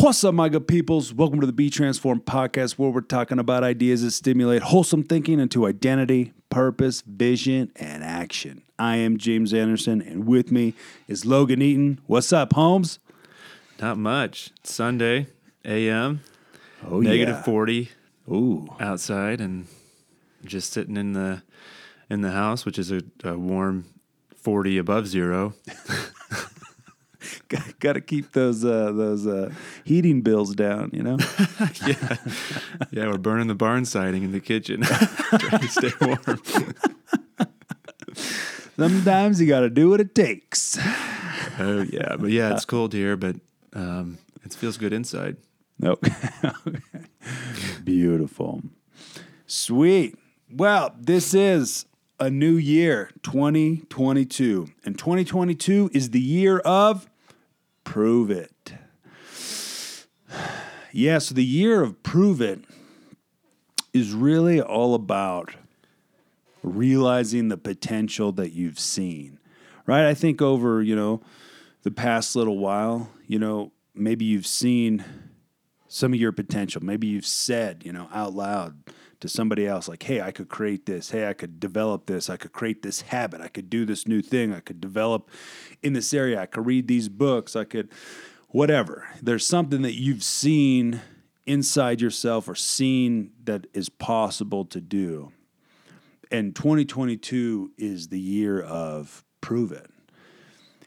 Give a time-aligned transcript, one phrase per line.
[0.00, 1.12] What's up, my good peoples?
[1.12, 5.38] Welcome to the Be Transformed podcast, where we're talking about ideas that stimulate wholesome thinking
[5.38, 8.62] into identity, purpose, vision, and action.
[8.78, 10.72] I am James Anderson, and with me
[11.06, 12.00] is Logan Eaton.
[12.06, 12.98] What's up, Holmes?
[13.78, 14.50] Not much.
[14.60, 15.26] It's Sunday,
[15.66, 16.22] AM,
[16.88, 17.10] Oh yeah.
[17.10, 17.90] negative 40
[18.30, 19.66] Ooh, outside, and
[20.46, 21.42] just sitting in the
[22.08, 23.84] in the house, which is a, a warm
[24.34, 25.52] 40 above zero.
[27.80, 29.52] got to keep those uh, those uh,
[29.84, 30.90] heating bills down.
[30.92, 31.18] You know.
[31.86, 32.16] yeah,
[32.90, 33.06] yeah.
[33.06, 34.82] We're burning the barn siding in the kitchen,
[35.38, 36.42] trying to stay warm.
[38.76, 40.78] Sometimes you got to do what it takes.
[41.58, 43.36] Oh yeah, but yeah, it's cold here, but
[43.74, 45.36] um, it feels good inside.
[45.78, 46.04] Nope.
[47.84, 48.62] Beautiful.
[49.46, 50.16] Sweet.
[50.52, 51.86] Well, this is
[52.18, 54.68] a new year, 2022.
[54.84, 57.08] And 2022 is the year of
[57.90, 58.74] prove it.
[60.92, 62.60] Yeah, so the year of prove it
[63.92, 65.56] is really all about
[66.62, 69.40] realizing the potential that you've seen.
[69.86, 70.06] Right?
[70.06, 71.20] I think over, you know,
[71.82, 75.04] the past little while, you know, maybe you've seen
[75.88, 76.84] some of your potential.
[76.84, 78.84] Maybe you've said, you know, out loud
[79.20, 81.10] to somebody else, like, hey, I could create this.
[81.10, 82.30] Hey, I could develop this.
[82.30, 83.40] I could create this habit.
[83.40, 84.54] I could do this new thing.
[84.54, 85.30] I could develop
[85.82, 86.40] in this area.
[86.40, 87.54] I could read these books.
[87.54, 87.90] I could,
[88.48, 89.08] whatever.
[89.22, 91.00] There's something that you've seen
[91.46, 95.32] inside yourself or seen that is possible to do.
[96.30, 99.90] And 2022 is the year of prove it.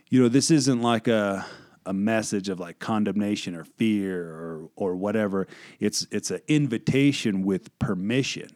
[0.10, 1.46] You know, this isn't like a,
[1.86, 5.48] a message of like condemnation or fear or or whatever.
[5.80, 8.50] It's it's an invitation with permission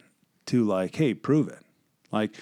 [0.46, 1.62] to like, hey, prove it.
[2.10, 2.36] Like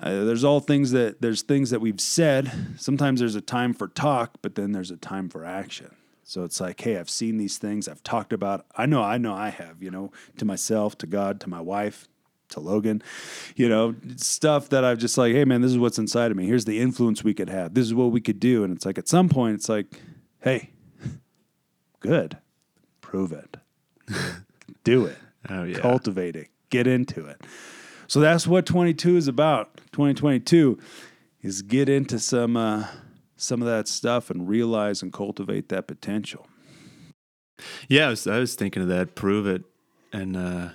[0.00, 2.50] uh, there's all things that there's things that we've said.
[2.78, 5.94] Sometimes there's a time for talk, but then there's a time for action.
[6.24, 7.88] So it's like, hey, I've seen these things.
[7.88, 8.64] I've talked about.
[8.76, 9.82] I know, I know, I have.
[9.82, 12.08] You know, to myself, to God, to my wife,
[12.52, 13.02] to Logan,
[13.56, 16.46] you know, stuff that I've just like, hey man, this is what's inside of me.
[16.46, 17.74] Here's the influence we could have.
[17.74, 18.64] This is what we could do.
[18.64, 19.86] And it's like at some point, it's like,
[20.40, 20.70] hey,
[22.00, 22.38] good,
[23.00, 23.56] prove it,
[24.84, 25.18] do it,
[25.48, 27.40] Oh yeah, cultivate it, get into it.
[28.06, 29.76] So that's what 22 is about.
[29.92, 30.78] 2022
[31.42, 32.86] is get into some uh,
[33.36, 36.46] some of that stuff and realize and cultivate that potential.
[37.88, 38.06] yeah.
[38.06, 39.14] I was, I was thinking of that.
[39.14, 39.62] Prove it,
[40.12, 40.68] and uh,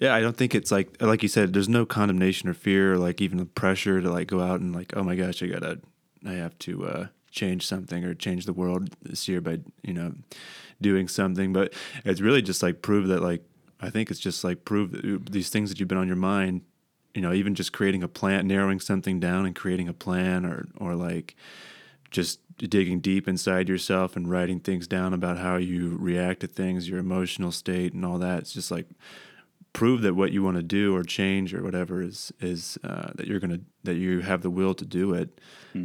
[0.00, 1.52] yeah, I don't think it's like like you said.
[1.52, 4.74] There's no condemnation or fear, or like even the pressure to like go out and
[4.74, 5.78] like, oh my gosh, I gotta,
[6.26, 10.14] I have to uh, change something or change the world this year by you know
[10.80, 11.52] doing something.
[11.52, 13.44] But it's really just like prove that like
[13.78, 16.62] I think it's just like prove these things that you've been on your mind.
[17.14, 20.66] You know, even just creating a plan, narrowing something down, and creating a plan, or
[20.78, 21.36] or like
[22.10, 26.88] just digging deep inside yourself and writing things down about how you react to things,
[26.88, 28.38] your emotional state, and all that.
[28.38, 28.86] It's just like
[29.72, 33.26] prove that what you want to do or change or whatever is is uh, that
[33.26, 35.40] you're gonna that you have the will to do it,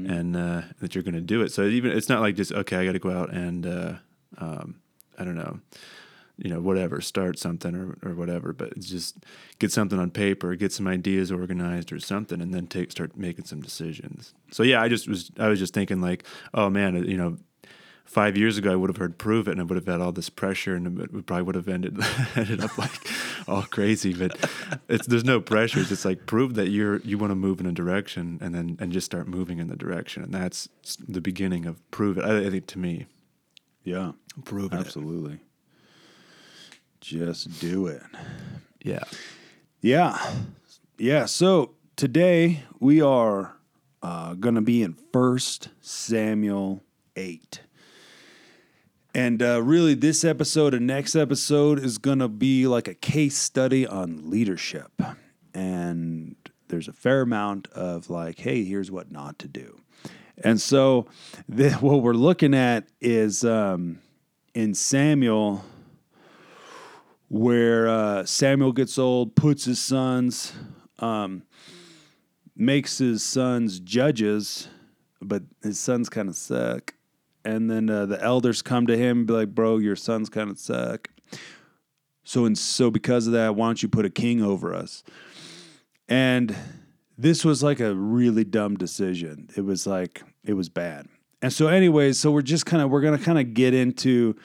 [0.10, 1.52] and uh, that you're gonna do it.
[1.52, 3.94] So even it's not like just okay, I got to go out and uh,
[4.38, 4.82] um,
[5.18, 5.60] I don't know,
[6.38, 8.54] you know, whatever, start something or, or whatever.
[8.54, 9.18] But it's just
[9.60, 13.46] get something on paper, get some ideas organized or something, and then take start making
[13.46, 14.34] some decisions.
[14.52, 17.38] So yeah, I just was I was just thinking like, oh man, you know.
[18.06, 20.12] Five years ago, I would have heard "prove it," and I would have had all
[20.14, 21.98] this pressure, and it probably would have ended
[22.36, 22.92] ended up like
[23.48, 24.14] all crazy.
[24.14, 24.38] But
[24.88, 25.80] it's there's no pressure.
[25.80, 28.78] It's just like prove that you're you want to move in a direction, and then
[28.80, 30.70] and just start moving in the direction, and that's
[31.08, 32.24] the beginning of prove it.
[32.24, 33.08] I, I think to me,
[33.84, 34.14] Yeah,
[34.46, 34.78] prove it.
[34.80, 35.40] absolutely.
[37.02, 38.02] Just do it.
[38.84, 39.04] Yeah.
[39.82, 40.18] Yeah.
[40.98, 41.26] Yeah.
[41.26, 43.56] So today we are
[44.02, 46.84] uh, going to be in First Samuel
[47.16, 47.62] 8.
[49.16, 53.38] And uh, really, this episode and next episode is going to be like a case
[53.38, 54.92] study on leadership.
[55.54, 56.36] And
[56.68, 59.80] there's a fair amount of like, hey, here's what not to do.
[60.44, 61.08] And so,
[61.48, 64.00] what we're looking at is um,
[64.54, 65.64] in Samuel
[67.30, 70.52] where uh, Samuel gets old, puts his sons,
[71.00, 71.44] um,
[72.54, 74.68] makes his sons judges,
[75.22, 76.96] but his sons kind of suck.
[77.46, 80.50] And then uh, the elders come to him and be like, "Bro, your sons kind
[80.50, 81.10] of suck."
[82.24, 85.04] So and so because of that, why don't you put a king over us?
[86.10, 86.56] And
[87.18, 89.50] this was like a really dumb decision.
[89.56, 91.08] It was like it was bad.
[91.42, 94.36] And so, anyways, so we're just kind of we're gonna kind of get into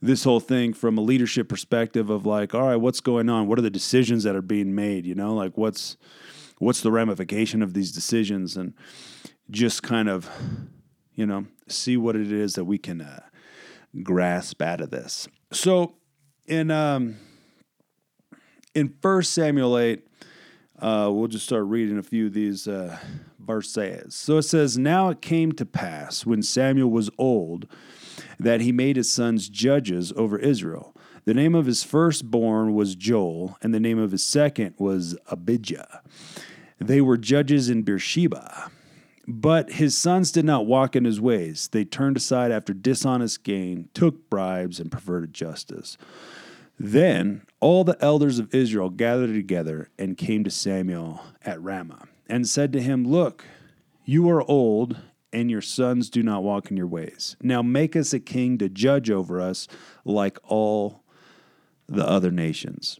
[0.00, 3.46] this whole thing from a leadership perspective of like, all right, what's going on?
[3.46, 5.06] What are the decisions that are being made?
[5.06, 5.96] You know, like what's
[6.58, 8.74] what's the ramification of these decisions, and
[9.50, 10.28] just kind of,
[11.14, 13.20] you know, see what it is that we can uh,
[14.02, 15.28] grasp out of this.
[15.50, 15.94] So
[16.46, 17.16] in um,
[18.74, 20.06] in First Samuel eight,
[20.78, 22.98] uh, we'll just start reading a few of these uh,
[23.38, 24.14] verses.
[24.14, 27.66] So it says, "Now it came to pass when Samuel was old
[28.38, 30.94] that he made his sons judges over Israel."
[31.24, 36.02] The name of his firstborn was Joel, and the name of his second was Abijah.
[36.80, 38.72] They were judges in Beersheba.
[39.26, 41.68] But his sons did not walk in his ways.
[41.68, 45.96] They turned aside after dishonest gain, took bribes, and perverted justice.
[46.78, 52.48] Then all the elders of Israel gathered together and came to Samuel at Ramah and
[52.48, 53.44] said to him, Look,
[54.04, 54.96] you are old,
[55.32, 57.36] and your sons do not walk in your ways.
[57.40, 59.68] Now make us a king to judge over us
[60.04, 61.04] like all
[61.88, 62.98] the other nations.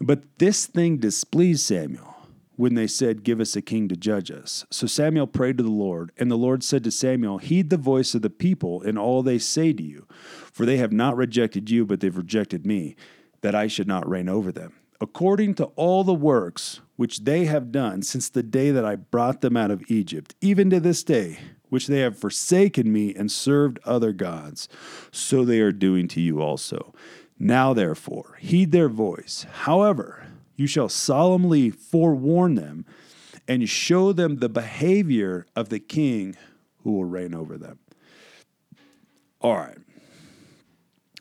[0.00, 2.13] But this thing displeased Samuel
[2.56, 4.64] when they said, Give us a king to judge us.
[4.70, 8.14] So Samuel prayed to the Lord, and the Lord said to Samuel, Heed the voice
[8.14, 10.06] of the people in all they say to you,
[10.52, 12.96] for they have not rejected you, but they've rejected me,
[13.40, 14.74] that I should not reign over them.
[15.00, 19.40] According to all the works which they have done since the day that I brought
[19.40, 23.80] them out of Egypt, even to this day, which they have forsaken me and served
[23.84, 24.68] other gods,
[25.10, 26.94] so they are doing to you also.
[27.38, 29.44] Now, therefore, heed their voice.
[29.50, 30.24] However,
[30.56, 32.84] you shall solemnly forewarn them
[33.46, 36.36] and show them the behavior of the king
[36.82, 37.78] who will reign over them.
[39.40, 39.78] All right.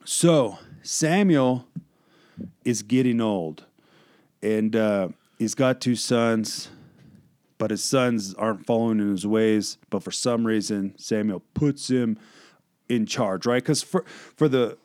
[0.06, 1.68] So Samuel
[2.64, 3.66] is getting old,
[4.42, 5.10] and uh,
[5.40, 6.70] he's got two sons,
[7.58, 9.78] but his sons aren't following in his ways.
[9.90, 12.18] But for some reason, Samuel puts him
[12.90, 13.64] in charge, right?
[13.64, 14.78] Because for for the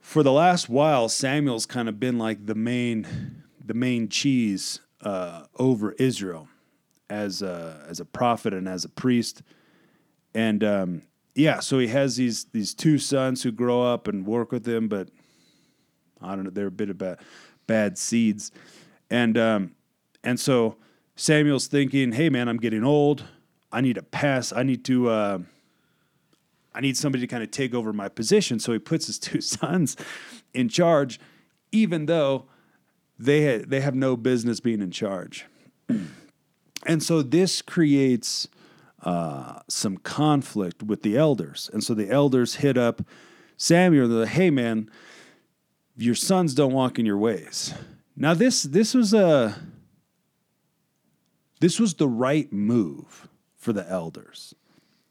[0.00, 5.44] for the last while, Samuel's kind of been like the main, the main cheese uh,
[5.58, 6.48] over Israel
[7.08, 9.42] as a, as a prophet and as a priest,
[10.34, 11.02] and um,
[11.34, 14.88] yeah, so he has these these two sons who grow up and work with him,
[14.88, 15.08] but
[16.20, 17.18] I don't know, they're a bit of bad,
[17.66, 18.52] bad seeds,
[19.10, 19.74] and um,
[20.22, 20.76] and so
[21.16, 23.24] Samuel's thinking, hey man, I'm getting old,
[23.72, 25.08] I need to pass, I need to.
[25.08, 25.38] Uh,
[26.74, 28.58] I need somebody to kind of take over my position.
[28.60, 29.96] So he puts his two sons
[30.54, 31.20] in charge,
[31.72, 32.46] even though
[33.18, 35.46] they ha- they have no business being in charge.
[36.86, 38.48] and so this creates
[39.02, 41.70] uh, some conflict with the elders.
[41.72, 43.02] And so the elders hit up
[43.56, 44.08] Samuel.
[44.08, 44.90] They're like, "Hey, man,
[45.96, 47.74] your sons don't walk in your ways."
[48.16, 49.56] Now this this was a
[51.60, 54.54] this was the right move for the elders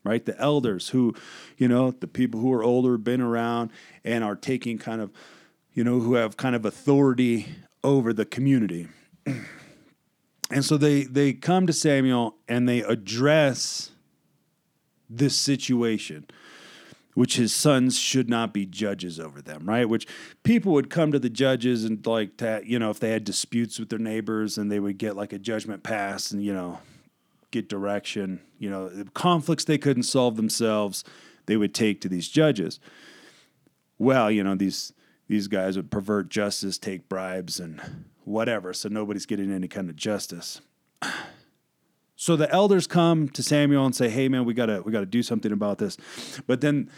[0.04, 0.26] right?
[0.26, 1.16] The elders who,
[1.58, 3.72] you know, the people who are older, been around,
[4.04, 5.12] and are taking kind of,
[5.74, 7.48] you know, who have kind of authority
[7.84, 8.88] over the community.
[10.52, 13.92] and so they they come to Samuel and they address
[15.10, 16.26] this situation
[17.20, 19.90] which his sons should not be judges over them, right?
[19.90, 20.08] Which
[20.44, 23.78] people would come to the judges and like to, you know, if they had disputes
[23.78, 26.80] with their neighbors and they would get like a judgment pass and, you know,
[27.52, 28.42] get direction.
[28.58, 31.04] You know, the conflicts they couldn't solve themselves,
[31.46, 32.80] they would take to these judges.
[33.98, 34.94] Well, you know, these
[35.28, 38.74] these guys would pervert justice, take bribes, and whatever.
[38.74, 40.62] So nobody's getting any kind of justice.
[42.22, 45.24] So the elders come to Samuel and say, "Hey, man, we gotta we gotta do
[45.24, 45.96] something about this."
[46.48, 46.90] But then,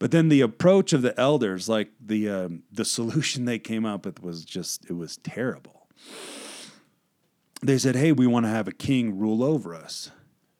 [0.00, 4.04] but then the approach of the elders, like the um, the solution they came up
[4.04, 5.86] with, was just it was terrible
[7.68, 10.10] they said, Hey, we want to have a king rule over us.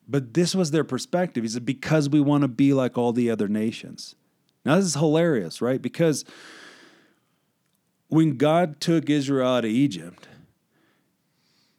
[0.07, 1.45] But this was their perspective.
[1.45, 4.15] He said, Because we want to be like all the other nations.
[4.65, 5.81] Now, this is hilarious, right?
[5.81, 6.25] Because
[8.09, 10.29] when God took Israel out of Egypt,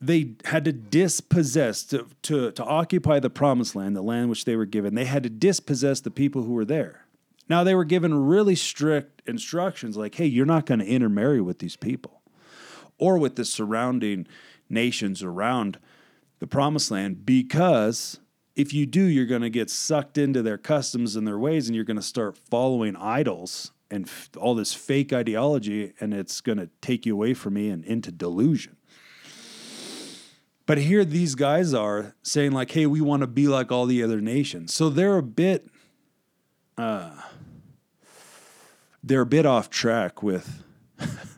[0.01, 4.55] they had to dispossess, to, to, to occupy the promised land, the land which they
[4.55, 4.93] were given.
[4.93, 7.05] They had to dispossess the people who were there.
[7.47, 11.59] Now, they were given really strict instructions like, hey, you're not going to intermarry with
[11.59, 12.21] these people
[12.97, 14.27] or with the surrounding
[14.69, 15.79] nations around
[16.39, 18.19] the promised land because
[18.55, 21.75] if you do, you're going to get sucked into their customs and their ways, and
[21.75, 26.57] you're going to start following idols and f- all this fake ideology, and it's going
[26.57, 28.77] to take you away from me and into delusion.
[30.65, 34.01] But here these guys are saying, like, hey, we want to be like all the
[34.01, 34.73] other nations.
[34.73, 35.67] So they're a bit
[36.77, 37.11] uh,
[39.03, 40.63] they're a bit off track with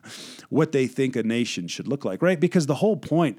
[0.48, 2.40] what they think a nation should look like, right?
[2.40, 3.38] Because the whole point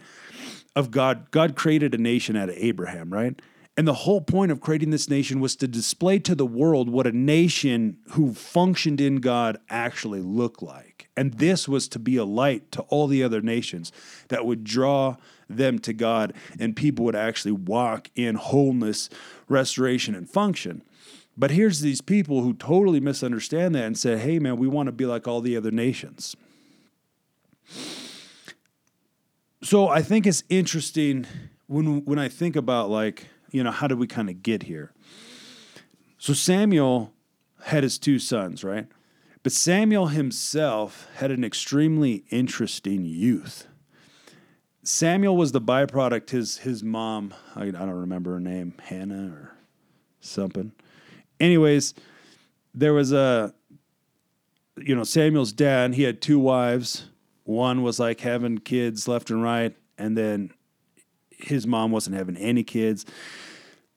[0.75, 3.39] of God, God created a nation out of Abraham, right?
[3.77, 7.07] And the whole point of creating this nation was to display to the world what
[7.07, 11.07] a nation who functioned in God actually looked like.
[11.15, 13.93] And this was to be a light to all the other nations
[14.27, 15.15] that would draw
[15.49, 19.09] them to God, and people would actually walk in wholeness,
[19.47, 20.83] restoration, and function.
[21.37, 24.91] But here's these people who totally misunderstand that and say, hey, man, we want to
[24.91, 26.35] be like all the other nations.
[29.61, 31.25] So I think it's interesting
[31.67, 34.93] when when I think about like, you know, how did we kind of get here?
[36.17, 37.13] So Samuel
[37.65, 38.88] had his two sons, right?
[39.43, 43.67] But Samuel himself had an extremely interesting youth.
[44.83, 46.29] Samuel was the byproduct.
[46.31, 49.55] His his mom, I, I don't remember her name, Hannah or
[50.19, 50.71] something.
[51.39, 51.93] Anyways,
[52.73, 53.53] there was a,
[54.77, 55.93] you know, Samuel's dad.
[55.93, 57.05] He had two wives.
[57.49, 60.51] One was like having kids left and right, and then
[61.31, 63.07] his mom wasn't having any kids.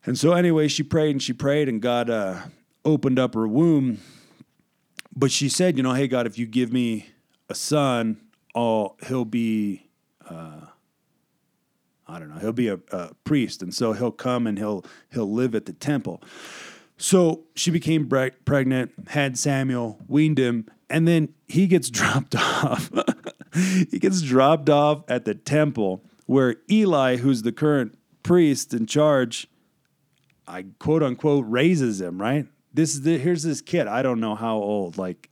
[0.06, 2.40] And so, anyway, she prayed and she prayed, and God uh,
[2.82, 3.98] opened up her womb.
[5.14, 7.10] But she said, you know, hey God, if you give me
[7.50, 8.22] a son,
[8.54, 9.86] all he'll be,
[10.30, 10.62] uh,
[12.08, 14.82] I don't know, he'll be a, a priest, and so he'll come and he'll
[15.12, 16.22] he'll live at the temple.
[16.96, 22.90] So she became pregnant, had Samuel, weaned him, and then he gets dropped off.
[23.90, 29.48] he gets dropped off at the temple where Eli, who's the current priest in charge,
[30.46, 32.46] I quote unquote raises him, right?
[32.72, 33.86] This is the, here's this kid.
[33.86, 35.28] I don't know how old, like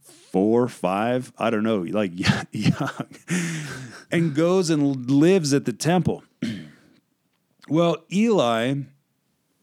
[0.00, 2.12] four, five, I don't know, like
[2.52, 3.06] young,
[4.10, 6.24] and goes and lives at the temple.
[7.68, 8.74] well, Eli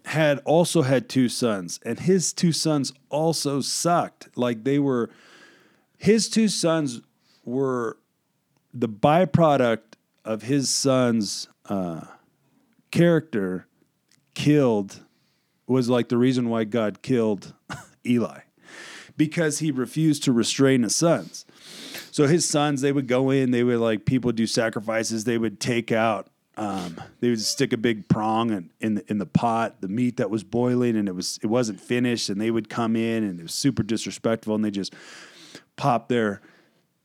[0.06, 4.30] had also had two sons, and his two sons also sucked.
[4.36, 5.10] Like they were,
[5.98, 7.02] his two sons
[7.44, 7.98] were
[8.74, 12.02] the byproduct of his son's uh,
[12.92, 13.68] character
[14.34, 15.04] killed
[15.68, 17.54] was like the reason why God killed
[18.06, 18.40] Eli
[19.18, 21.46] because he refused to restrain his sons.
[22.12, 25.60] So his sons, they would go in, they would like people do sacrifices, they would
[25.60, 29.82] take out um, they would stick a big prong in, in the, in the pot,
[29.82, 32.30] the meat that was boiling, and it was it wasn't finished.
[32.30, 34.94] And they would come in, and it was super disrespectful, and they just
[35.78, 36.42] pop their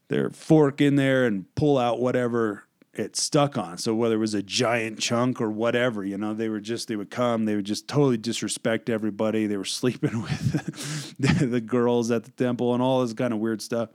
[0.08, 3.78] their fork in there and pull out whatever it stuck on.
[3.78, 6.96] So whether it was a giant chunk or whatever, you know, they were just they
[6.96, 9.46] would come, they would just totally disrespect everybody.
[9.46, 13.38] They were sleeping with the, the girls at the temple and all this kind of
[13.38, 13.90] weird stuff.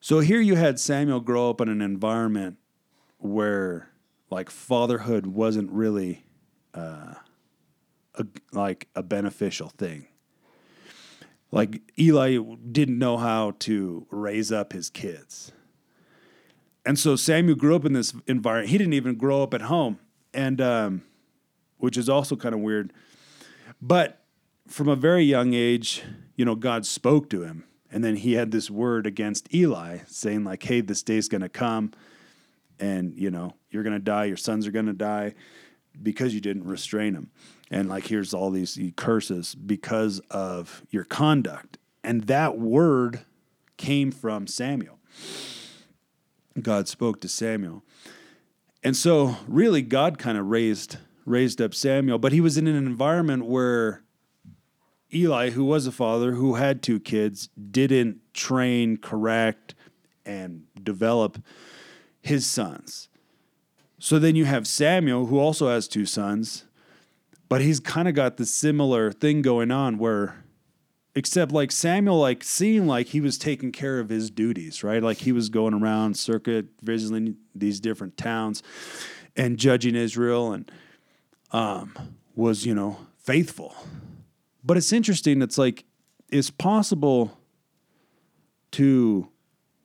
[0.00, 2.58] So here you had Samuel grow up in an environment
[3.18, 3.88] where
[4.30, 6.24] like fatherhood wasn't really
[6.74, 7.14] uh,
[8.16, 10.06] a, like a beneficial thing.
[11.52, 12.38] Like Eli
[12.72, 15.52] didn't know how to raise up his kids
[16.84, 18.70] and so Samuel grew up in this environment.
[18.70, 19.98] He didn't even grow up at home,
[20.34, 21.02] and um,
[21.78, 22.92] which is also kind of weird.
[23.80, 24.24] But
[24.66, 26.02] from a very young age,
[26.36, 30.44] you know, God spoke to him, and then he had this word against Eli, saying
[30.44, 31.92] like, "Hey, this day's going to come,
[32.80, 34.24] and you know, you're going to die.
[34.24, 35.34] Your sons are going to die
[36.02, 37.30] because you didn't restrain them."
[37.72, 43.20] And like, here's all these curses because of your conduct, and that word
[43.78, 45.00] came from Samuel.
[46.60, 47.82] God spoke to Samuel.
[48.84, 52.76] And so really God kind of raised raised up Samuel, but he was in an
[52.76, 54.02] environment where
[55.14, 59.74] Eli, who was a father who had two kids, didn't train, correct,
[60.26, 61.38] and develop
[62.20, 63.08] his sons.
[63.98, 66.64] So then you have Samuel, who also has two sons,
[67.52, 70.42] but he's kind of got the similar thing going on where
[71.14, 75.02] except like Samuel like seemed like he was taking care of his duties, right?
[75.02, 78.62] Like he was going around circuit visiting these different towns
[79.36, 80.72] and judging Israel and
[81.52, 83.76] um, was, you know, faithful.
[84.64, 85.84] But it's interesting, it's like
[86.30, 87.38] it's possible
[88.70, 89.28] to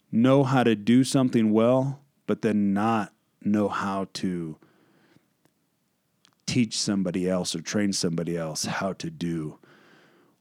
[0.10, 3.12] know how to do something well, but then not
[3.44, 4.56] know how to
[6.48, 9.60] teach somebody else or train somebody else how to do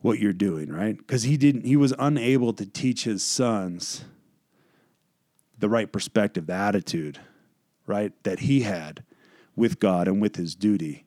[0.00, 0.96] what you're doing, right?
[0.96, 4.04] Because he didn't, he was unable to teach his sons
[5.58, 7.18] the right perspective, the attitude,
[7.86, 9.02] right, that he had
[9.54, 11.06] with God and with his duty.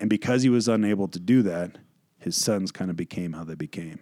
[0.00, 1.78] And because he was unable to do that,
[2.18, 3.98] his sons kind of became how they became.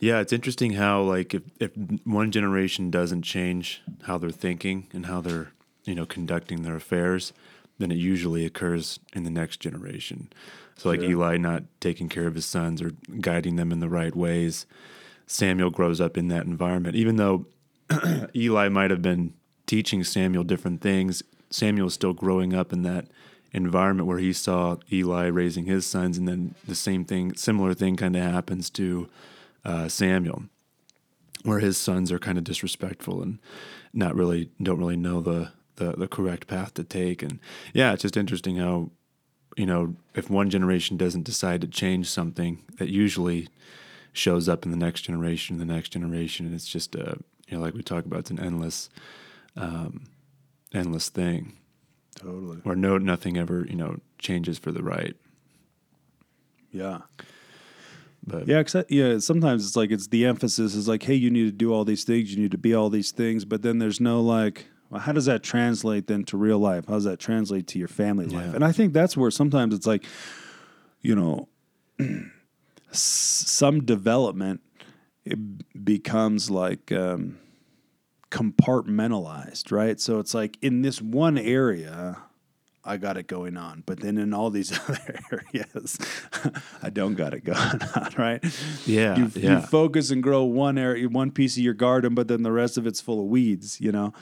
[0.00, 1.72] Yeah, it's interesting how like if, if
[2.04, 5.52] one generation doesn't change how they're thinking and how they're,
[5.84, 7.32] you know, conducting their affairs,
[7.78, 10.30] then it usually occurs in the next generation.
[10.76, 14.14] So like Eli not taking care of his sons or guiding them in the right
[14.14, 14.66] ways.
[15.26, 16.96] Samuel grows up in that environment.
[16.96, 17.46] Even though
[18.34, 19.34] Eli might have been
[19.66, 23.06] teaching Samuel different things, Samuel's still growing up in that
[23.52, 27.96] environment where he saw Eli raising his sons, and then the same thing, similar thing,
[27.96, 29.08] kind of happens to
[29.64, 30.44] uh, Samuel,
[31.42, 33.38] where his sons are kind of disrespectful and
[33.92, 37.22] not really don't really know the, the the correct path to take.
[37.22, 37.40] And
[37.72, 38.90] yeah, it's just interesting how
[39.56, 43.48] you know, if one generation doesn't decide to change something, that usually
[44.12, 47.18] shows up in the next generation, the next generation, and it's just a
[47.48, 48.90] you know, like we talk about, it's an endless,
[49.56, 50.04] um,
[50.72, 51.54] endless thing.
[52.14, 52.58] Totally.
[52.64, 55.16] Or no nothing ever you know changes for the right.
[56.70, 56.98] Yeah.
[58.26, 59.18] But Yeah, cause I- yeah.
[59.18, 62.04] Sometimes it's like it's the emphasis is like, hey, you need to do all these
[62.04, 65.12] things, you need to be all these things, but then there's no like, well, how
[65.12, 66.86] does that translate then to real life?
[66.86, 68.54] How does that translate to your family life?
[68.54, 70.04] And I think that's where sometimes it's like,
[71.02, 71.48] you know,
[72.90, 74.60] some development
[75.24, 77.38] it becomes like um,
[78.30, 80.00] compartmentalized, right?
[80.00, 82.16] So it's like in this one area,
[82.84, 85.98] I got it going on, but then in all these other areas,
[86.82, 87.58] I don't got it going
[87.94, 88.42] on, right?
[88.86, 92.28] yeah, You, yeah, you focus and grow one area, one piece of your garden, but
[92.28, 94.14] then the rest of it's full of weeds, you know?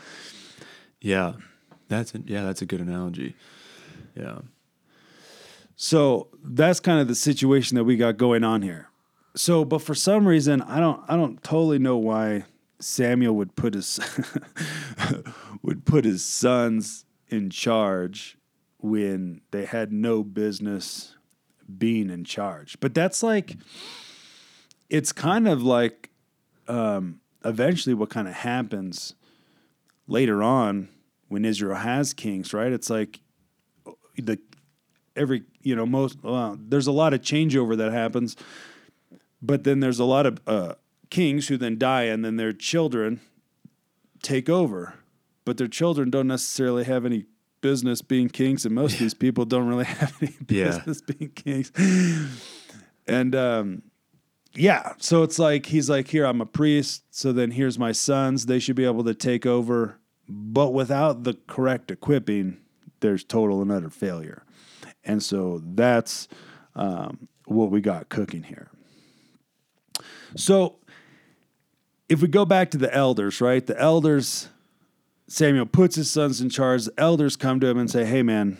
[1.00, 1.34] Yeah.
[1.88, 3.34] That's a, yeah, that's a good analogy.
[4.16, 4.38] Yeah,
[5.76, 8.88] So that's kind of the situation that we got going on here.
[9.34, 12.44] So, but for some reason, I don't, I don't totally know why
[12.80, 14.00] Samuel would put his
[15.62, 18.38] would put his sons in charge
[18.78, 21.14] when they had no business
[21.76, 22.78] being in charge.
[22.80, 23.56] But that's like,
[24.88, 26.10] it's kind of like,
[26.68, 29.14] um, eventually, what kind of happens
[30.06, 30.88] later on
[31.28, 32.72] when Israel has kings, right?
[32.72, 33.20] It's like
[34.16, 34.38] the
[35.14, 38.36] every you know most well, there's a lot of changeover that happens
[39.42, 40.74] but then there's a lot of uh,
[41.10, 43.20] kings who then die and then their children
[44.22, 44.94] take over
[45.44, 47.24] but their children don't necessarily have any
[47.60, 50.64] business being kings and most of these people don't really have any Yeah.
[50.64, 51.72] business being kings
[53.06, 53.82] and um
[54.56, 58.46] yeah so it's like he's like here i'm a priest so then here's my sons
[58.46, 59.98] they should be able to take over
[60.28, 62.58] but without the correct equipping
[63.00, 64.42] there's total and utter failure
[65.06, 66.26] and so that's
[66.74, 68.68] um, what we got cooking here.
[70.36, 70.76] So
[72.08, 73.64] if we go back to the elders, right?
[73.64, 74.48] The elders,
[75.28, 76.84] Samuel puts his sons in charge.
[76.84, 78.58] The elders come to him and say, Hey, man,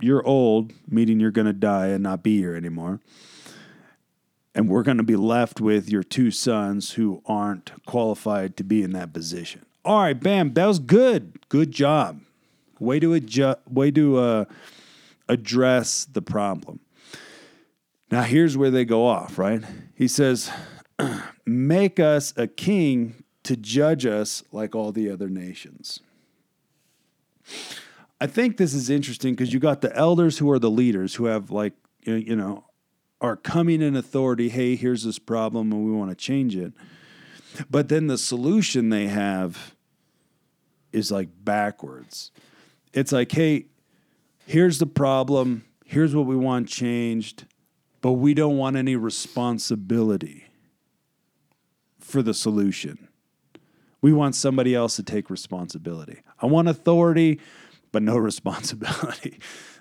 [0.00, 3.00] you're old, meaning you're going to die and not be here anymore.
[4.60, 8.82] And we're going to be left with your two sons who aren't qualified to be
[8.82, 9.64] in that position.
[9.86, 11.48] All right, bam, that was good.
[11.48, 12.20] Good job.
[12.78, 14.44] Way to adjust, way to uh,
[15.30, 16.80] address the problem.
[18.10, 19.62] Now, here's where they go off, right?
[19.94, 20.52] He says,
[21.46, 26.00] Make us a king to judge us like all the other nations.
[28.20, 31.24] I think this is interesting because you got the elders who are the leaders who
[31.24, 32.64] have, like, you you know,
[33.20, 34.48] are coming in authority.
[34.48, 36.72] Hey, here's this problem and we want to change it.
[37.68, 39.74] But then the solution they have
[40.92, 42.30] is like backwards.
[42.92, 43.66] It's like, hey,
[44.46, 47.46] here's the problem, here's what we want changed,
[48.00, 50.46] but we don't want any responsibility
[51.98, 53.08] for the solution.
[54.02, 56.20] We want somebody else to take responsibility.
[56.40, 57.38] I want authority,
[57.92, 59.38] but no responsibility.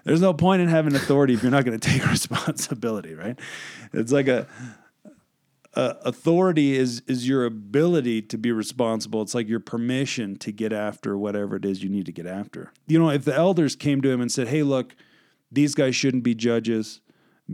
[0.10, 3.38] There's no point in having authority if you're not going to take responsibility, right?
[3.94, 4.48] It's like a,
[5.76, 9.22] a authority is is your ability to be responsible.
[9.22, 12.74] It's like your permission to get after whatever it is you need to get after.
[12.88, 14.96] You know, if the elders came to him and said, "Hey, look,
[15.52, 17.02] these guys shouldn't be judges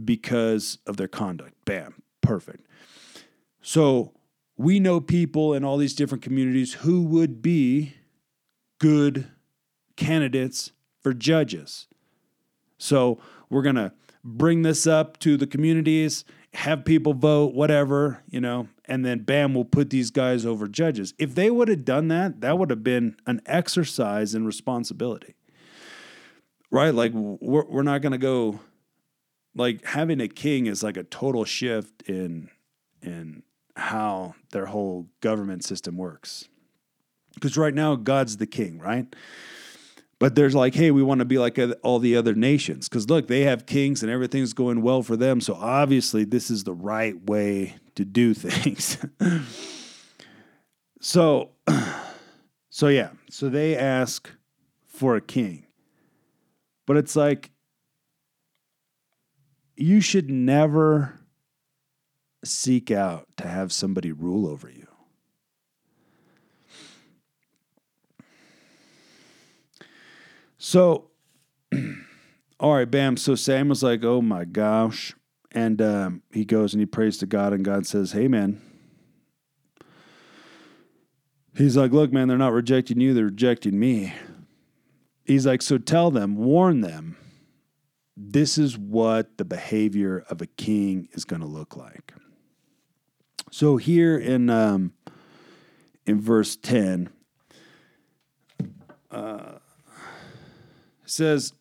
[0.05, 2.65] because of their conduct." Bam, perfect.
[3.61, 4.13] So,
[4.55, 7.95] we know people in all these different communities who would be
[8.79, 9.27] good
[9.97, 11.87] candidates for judges.
[12.77, 13.91] So we're going to
[14.23, 19.53] bring this up to the communities, have people vote, whatever, you know, and then bam,
[19.53, 21.13] we'll put these guys over judges.
[21.17, 25.35] If they would have done that, that would have been an exercise in responsibility.
[26.71, 26.93] Right?
[26.93, 28.59] Like we're, we're not going to go
[29.55, 32.49] like having a king is like a total shift in
[33.01, 33.43] in
[33.77, 36.47] how their whole government system works.
[37.33, 39.13] Because right now God's the king, right?
[40.19, 42.87] But there's like, hey, we want to be like all the other nations.
[42.87, 45.41] Because look, they have kings and everything's going well for them.
[45.41, 48.97] So obviously, this is the right way to do things.
[51.01, 51.49] so,
[52.69, 53.09] so yeah.
[53.29, 54.29] So they ask
[54.85, 55.65] for a king.
[56.85, 57.51] But it's like,
[59.75, 61.19] you should never
[62.45, 64.84] seek out to have somebody rule over you.
[70.67, 71.11] So,
[72.59, 73.17] all right, bam.
[73.17, 75.13] So Samuel's like, oh my gosh.
[75.51, 78.59] And um, he goes and he prays to God, and God says, hey, man.
[81.55, 84.11] He's like, look, man, they're not rejecting you, they're rejecting me.
[85.23, 87.15] He's like, so tell them, warn them
[88.17, 92.11] this is what the behavior of a king is going to look like.
[93.51, 94.93] So here in um,
[96.07, 97.09] in verse ten,
[99.11, 99.59] uh,
[101.05, 101.53] says,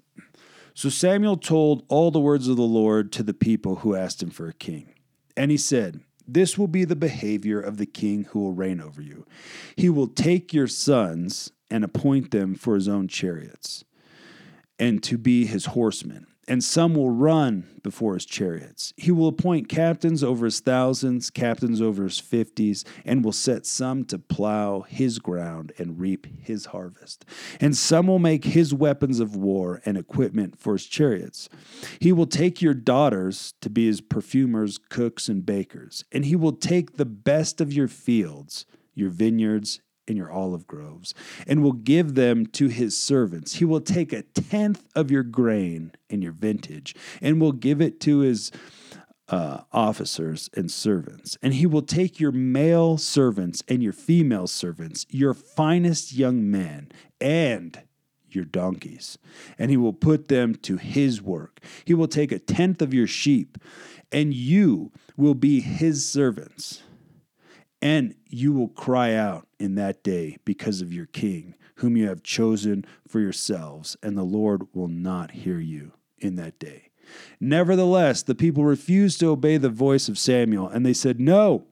[0.74, 4.30] "So Samuel told all the words of the Lord to the people who asked him
[4.30, 4.88] for a king,
[5.36, 9.02] and he said." This will be the behavior of the king who will reign over
[9.02, 9.26] you.
[9.76, 13.84] He will take your sons and appoint them for his own chariots
[14.78, 18.92] and to be his horsemen and some will run before his chariots.
[18.96, 24.04] He will appoint captains over his thousands, captains over his fifties, and will set some
[24.06, 27.24] to plow his ground and reap his harvest.
[27.60, 31.48] And some will make his weapons of war and equipment for his chariots.
[32.00, 36.52] He will take your daughters to be his perfumers, cooks, and bakers, and he will
[36.52, 41.14] take the best of your fields, your vineyards, in your olive groves,
[41.46, 43.54] and will give them to his servants.
[43.54, 48.00] He will take a tenth of your grain in your vintage, and will give it
[48.00, 48.50] to his
[49.28, 51.38] uh, officers and servants.
[51.42, 56.92] And he will take your male servants and your female servants, your finest young men,
[57.20, 57.80] and
[58.28, 59.16] your donkeys,
[59.58, 61.60] and he will put them to his work.
[61.84, 63.58] He will take a tenth of your sheep,
[64.10, 66.82] and you will be his servants.
[67.80, 72.22] And you will cry out in that day because of your king, whom you have
[72.22, 76.90] chosen for yourselves, and the Lord will not hear you in that day.
[77.40, 81.66] Nevertheless, the people refused to obey the voice of Samuel, and they said, No,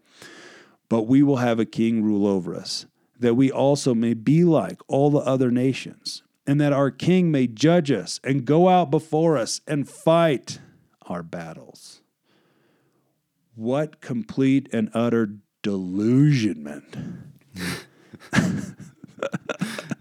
[0.88, 2.86] but we will have a king rule over us,
[3.18, 7.46] that we also may be like all the other nations, and that our king may
[7.46, 10.60] judge us and go out before us and fight
[11.02, 12.00] our battles.
[13.54, 16.96] What complete and utter delusionment.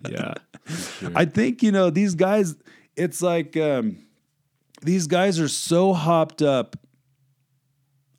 [0.10, 0.34] Yeah.
[0.68, 1.12] Sure.
[1.16, 2.56] I think, you know, these guys,
[2.96, 3.98] it's like um,
[4.82, 6.78] these guys are so hopped up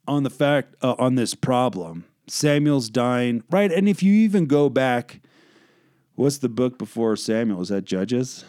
[0.07, 2.05] on the fact, uh, on this problem.
[2.27, 3.71] Samuel's dying, right?
[3.71, 5.21] And if you even go back,
[6.15, 7.61] what's the book before Samuel?
[7.61, 8.45] Is that Judges?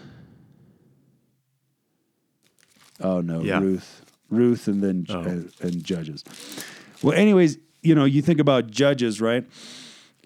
[3.00, 3.60] Oh, no, yeah.
[3.60, 4.02] Ruth.
[4.30, 5.20] Ruth and then oh.
[5.20, 6.24] and, and Judges.
[7.02, 9.44] Well, anyways, you know, you think about Judges, right?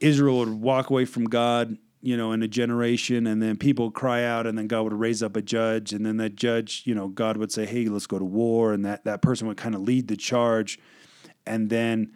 [0.02, 3.94] Israel would walk away from God, you know, in a generation, and then people would
[3.94, 6.94] cry out, and then God would raise up a judge, and then that judge, you
[6.94, 9.74] know, God would say, "Hey, let's go to war," and that that person would kind
[9.74, 10.78] of lead the charge,
[11.46, 12.12] and then,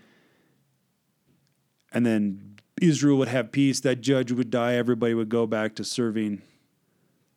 [1.93, 3.81] and then Israel would have peace.
[3.81, 4.75] That judge would die.
[4.75, 6.43] Everybody would go back to serving,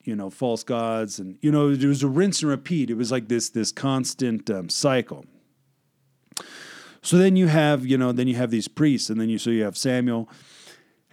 [0.03, 2.89] you know, false gods, and you know, it was a rinse and repeat.
[2.89, 5.25] It was like this this constant um, cycle.
[7.05, 9.51] So then you have, you know, then you have these priests, and then you so
[9.51, 10.27] you have Samuel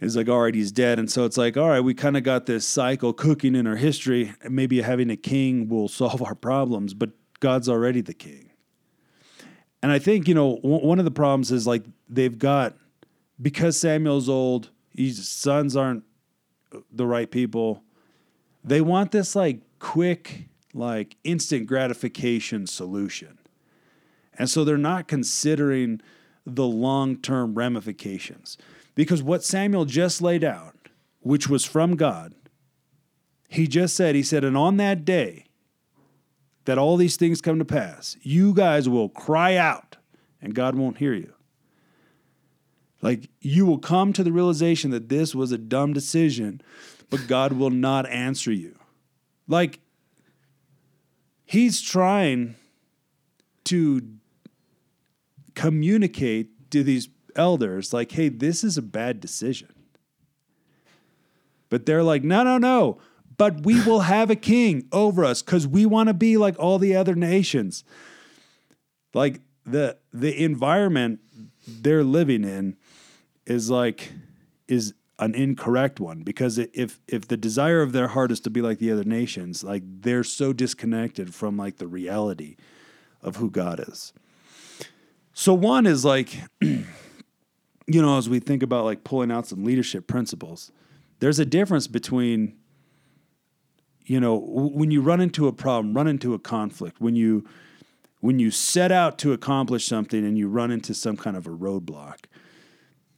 [0.01, 0.99] is like, all right, he's dead.
[0.99, 3.77] And so it's like, all right, we kind of got this cycle cooking in our
[3.77, 4.33] history.
[4.49, 8.51] Maybe having a king will solve our problems, but God's already the king.
[9.83, 12.75] And I think, you know, w- one of the problems is like they've got,
[13.41, 16.05] because Samuel's old, his sons aren't
[16.91, 17.85] the right people,
[18.65, 23.39] they want this like quick, like instant gratification solution.
[24.39, 26.01] And so they're not considering
[26.47, 28.59] the long term ramifications.
[28.95, 30.77] Because what Samuel just laid out,
[31.21, 32.35] which was from God,
[33.49, 35.47] he just said, He said, and on that day
[36.65, 39.97] that all these things come to pass, you guys will cry out
[40.41, 41.33] and God won't hear you.
[43.01, 46.63] Like you will come to the realization that this was a dumb decision,
[47.11, 48.79] but God will not answer you.
[49.49, 49.81] Like
[51.45, 52.55] he's trying
[53.65, 54.03] to
[55.55, 59.73] communicate to these elders, like, hey, this is a bad decision.
[61.69, 62.99] But they're like, no, no, no.
[63.39, 66.79] But we will have a king over us because we want to be like all
[66.79, 67.85] the other nations.
[69.15, 71.21] Like the the environment
[71.67, 72.77] they're living in
[73.47, 74.13] is like
[74.69, 78.61] is an incorrect one because if if the desire of their heart is to be
[78.61, 82.57] like the other nations, like they're so disconnected from like the reality
[83.23, 84.13] of who God is.
[85.35, 86.83] So one is like, you
[87.87, 90.71] know, as we think about like pulling out some leadership principles,
[91.21, 92.57] there's a difference between,
[94.05, 97.45] you know, when you run into a problem, run into a conflict, when you
[98.21, 101.51] when you set out to accomplish something and you run into some kind of a
[101.51, 102.27] roadblock,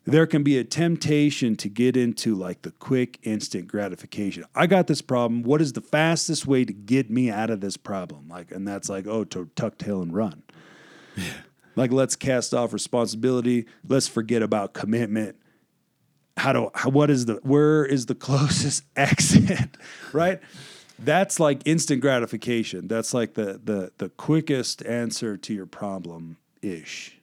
[0.07, 4.45] there can be a temptation to get into like the quick instant gratification.
[4.55, 5.43] I got this problem.
[5.43, 8.29] What is the fastest way to get me out of this problem?
[8.29, 10.43] Like, and that's like, oh, to tuck tail and run.
[11.17, 11.25] Yeah.
[11.77, 13.67] Like, let's cast off responsibility.
[13.87, 15.37] Let's forget about commitment.
[16.37, 19.77] How do, how, what is the, where is the closest exit,
[20.13, 20.41] right?
[20.99, 22.89] that's like instant gratification.
[22.89, 27.19] That's like the the the quickest answer to your problem ish.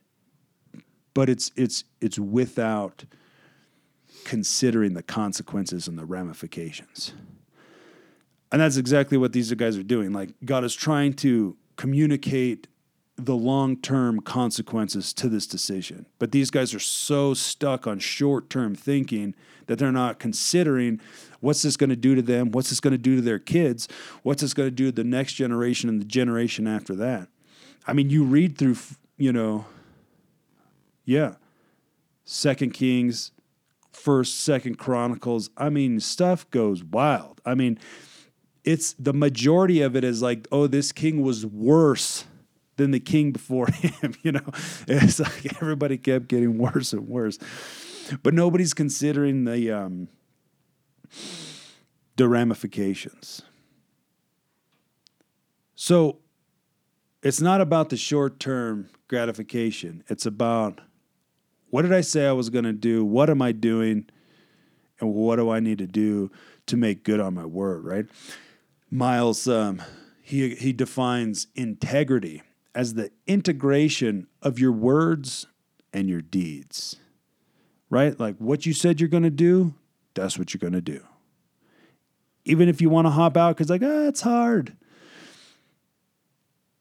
[1.14, 3.06] But it's it's it's without
[4.24, 7.14] considering the consequences and the ramifications.
[8.52, 10.12] And that's exactly what these guys are doing.
[10.12, 12.68] Like God is trying to communicate
[13.26, 16.06] the long term consequences to this decision.
[16.20, 19.36] But these guys are so stuck on short term thinking
[19.68, 21.00] that they're not considering
[21.40, 22.52] what's this going to do to them?
[22.52, 23.88] What's this going to do to their kids?
[24.24, 27.28] What's this going to do to the next generation and the generation after that?
[27.88, 28.78] I mean, you read through,
[29.18, 29.66] you know,
[31.06, 31.36] yeah,
[32.24, 33.32] Second Kings,
[33.92, 35.50] First, Second Chronicles.
[35.58, 37.42] I mean, stuff goes wild.
[37.46, 37.80] I mean,
[38.64, 42.26] it's the majority of it is like, oh, this king was worse
[42.82, 44.16] than the king before him.
[44.24, 44.52] You know,
[44.88, 47.38] it's like everybody kept getting worse and worse,
[48.24, 50.08] but nobody's considering the um,
[52.16, 53.44] the ramifications.
[55.76, 56.20] So
[57.24, 60.04] it's not about the short term gratification.
[60.08, 60.82] It's about
[61.70, 63.06] what did I say I was going to do?
[63.06, 64.10] What am I doing?
[65.00, 66.30] And what do I need to do
[66.68, 68.06] to make good on my word, right?
[68.92, 69.82] Miles, um,
[70.22, 75.48] he, he defines integrity as the integration of your words
[75.94, 76.98] and your deeds,
[77.90, 78.20] right?
[78.20, 79.74] Like what you said you're going to do,
[80.14, 81.04] that's what you're going to do.
[82.46, 84.76] Even if you want to hop out because, like, ah, it's hard,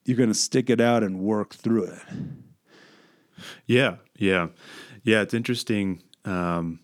[0.05, 1.99] you're going to stick it out and work through it.
[3.67, 4.49] Yeah, yeah,
[5.03, 5.21] yeah.
[5.21, 6.03] It's interesting.
[6.25, 6.81] Um,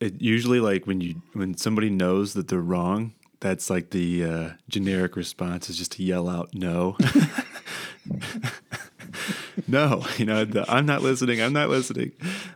[0.00, 4.50] it usually like when you when somebody knows that they're wrong, that's like the uh,
[4.68, 6.96] generic response is just to yell out no.
[9.68, 11.42] no, you know, the, I'm not listening.
[11.42, 12.12] I'm not listening.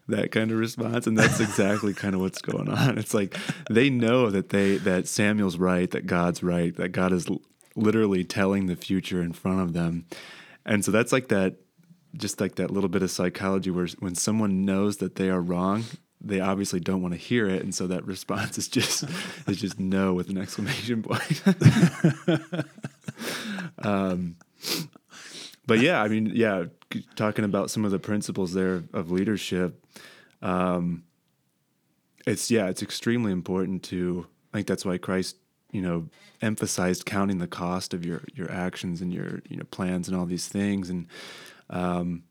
[0.08, 2.98] That kind of response, and that's exactly kind of what's going on.
[2.98, 3.36] It's like
[3.70, 7.42] they know that they that Samuel's right, that God's right, that God is l-
[7.74, 10.06] literally telling the future in front of them,
[10.64, 11.56] and so that's like that,
[12.16, 15.84] just like that little bit of psychology where when someone knows that they are wrong,
[16.20, 19.04] they obviously don't want to hear it, and so that response is just
[19.48, 21.42] is just no with an exclamation point.
[23.78, 24.36] um,
[25.66, 26.64] but yeah, I mean, yeah,
[27.14, 29.84] talking about some of the principles there of leadership,
[30.40, 31.04] um,
[32.26, 34.26] it's yeah, it's extremely important to.
[34.52, 35.36] I think that's why Christ,
[35.70, 36.08] you know,
[36.40, 40.26] emphasized counting the cost of your your actions and your you know plans and all
[40.26, 41.06] these things, and
[41.70, 42.24] um,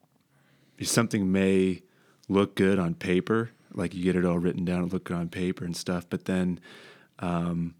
[0.81, 1.83] something may
[2.27, 5.29] look good on paper, like you get it all written down and look good on
[5.29, 6.59] paper and stuff, but then.
[7.19, 7.75] Um,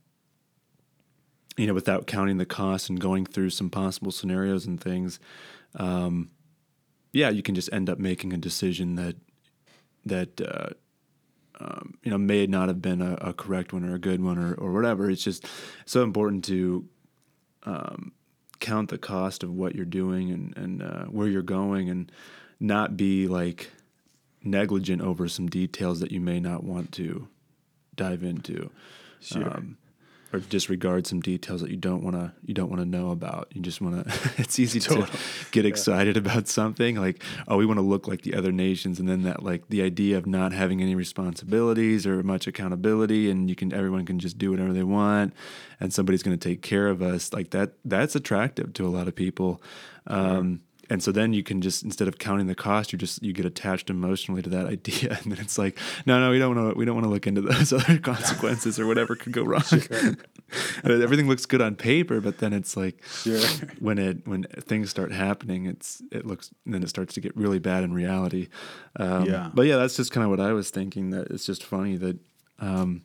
[1.61, 5.19] you know, without counting the costs and going through some possible scenarios and things,
[5.75, 6.31] um,
[7.13, 9.15] yeah, you can just end up making a decision that
[10.03, 10.69] that uh,
[11.59, 14.39] um, you know may not have been a, a, correct one or a good one
[14.39, 15.07] or or whatever.
[15.07, 15.45] It's just
[15.85, 16.89] so important to
[17.61, 18.13] um,
[18.59, 22.11] count the cost of what you're doing and and uh, where you're going, and
[22.59, 23.69] not be like
[24.43, 27.27] negligent over some details that you may not want to
[27.95, 28.71] dive into.
[29.19, 29.47] Sure.
[29.47, 29.77] Um,
[30.33, 33.49] or disregard some details that you don't want to you don't want to know about.
[33.53, 34.31] You just want to.
[34.37, 35.07] it's easy totally.
[35.07, 35.17] to
[35.51, 36.21] get excited yeah.
[36.21, 39.43] about something like oh we want to look like the other nations, and then that
[39.43, 44.05] like the idea of not having any responsibilities or much accountability, and you can everyone
[44.05, 45.33] can just do whatever they want,
[45.79, 47.73] and somebody's going to take care of us like that.
[47.85, 49.61] That's attractive to a lot of people.
[50.07, 53.31] Um, and so then you can just instead of counting the cost you just you
[53.31, 56.73] get attached emotionally to that idea and then it's like no no we don't want
[56.73, 59.61] to we don't want to look into those other consequences or whatever could go wrong
[59.61, 59.79] sure.
[60.83, 63.39] everything looks good on paper but then it's like sure.
[63.79, 67.59] when it when things start happening it's it looks then it starts to get really
[67.59, 68.49] bad in reality
[68.97, 71.63] um, yeah but yeah that's just kind of what i was thinking that it's just
[71.63, 72.17] funny that
[72.59, 73.01] um,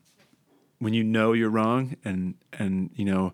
[0.81, 3.33] when you know you're wrong and and you know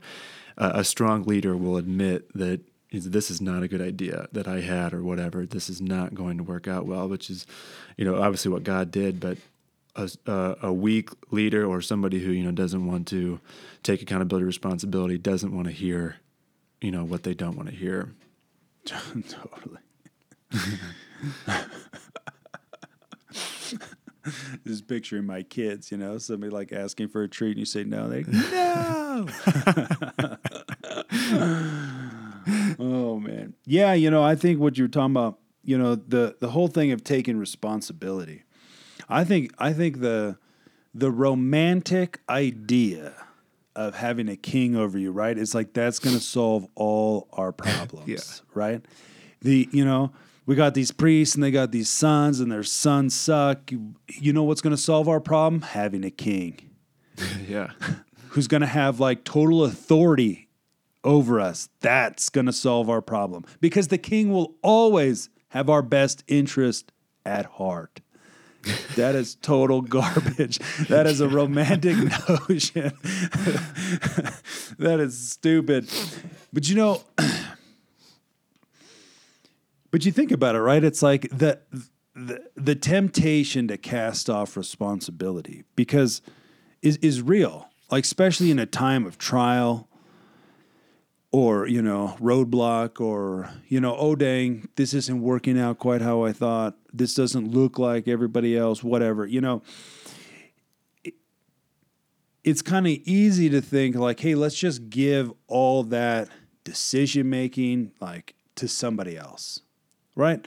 [0.58, 2.60] a strong leader will admit that
[2.92, 5.46] this is not a good idea that I had or whatever.
[5.46, 7.46] This is not going to work out well, which is,
[7.96, 9.38] you know, obviously what God did, but
[9.96, 13.40] a, a, a weak leader or somebody who, you know, doesn't want to
[13.82, 16.16] take accountability, responsibility, doesn't want to hear,
[16.80, 18.12] you know, what they don't want to hear.
[18.84, 19.78] totally.
[24.66, 27.82] Just picturing my kids, you know, somebody like asking for a treat and you say
[27.84, 29.26] no, they no.
[32.78, 33.92] oh man, yeah.
[33.92, 37.04] You know, I think what you're talking about, you know, the the whole thing of
[37.04, 38.44] taking responsibility.
[39.08, 40.38] I think I think the
[40.94, 43.14] the romantic idea
[43.74, 45.36] of having a king over you, right?
[45.36, 48.50] It's like that's going to solve all our problems, yeah.
[48.54, 48.84] right?
[49.40, 50.12] The you know
[50.46, 53.70] we got these priests and they got these sons and their sons suck.
[53.70, 55.62] You, you know what's going to solve our problem?
[55.62, 56.70] Having a king.
[57.48, 57.70] yeah.
[58.28, 60.48] who's going to have like total authority
[61.04, 61.68] over us.
[61.80, 66.92] That's going to solve our problem because the king will always have our best interest
[67.24, 68.00] at heart.
[68.96, 70.58] That is total garbage.
[70.88, 71.96] That is a romantic
[72.28, 72.92] notion.
[74.78, 75.88] that is stupid.
[76.52, 77.02] But you know,
[79.90, 80.84] but you think about it, right?
[80.84, 81.60] It's like the,
[82.14, 86.22] the the temptation to cast off responsibility because
[86.82, 87.68] is is real.
[87.90, 89.88] Like especially in a time of trial
[91.32, 96.24] or, you know, roadblock or, you know, oh dang, this isn't working out quite how
[96.24, 96.76] I thought.
[96.92, 99.26] This doesn't look like everybody else, whatever.
[99.26, 99.62] You know,
[102.44, 106.28] it's kind of easy to think like, hey, let's just give all that
[106.64, 109.60] decision making like to somebody else,
[110.14, 110.46] right?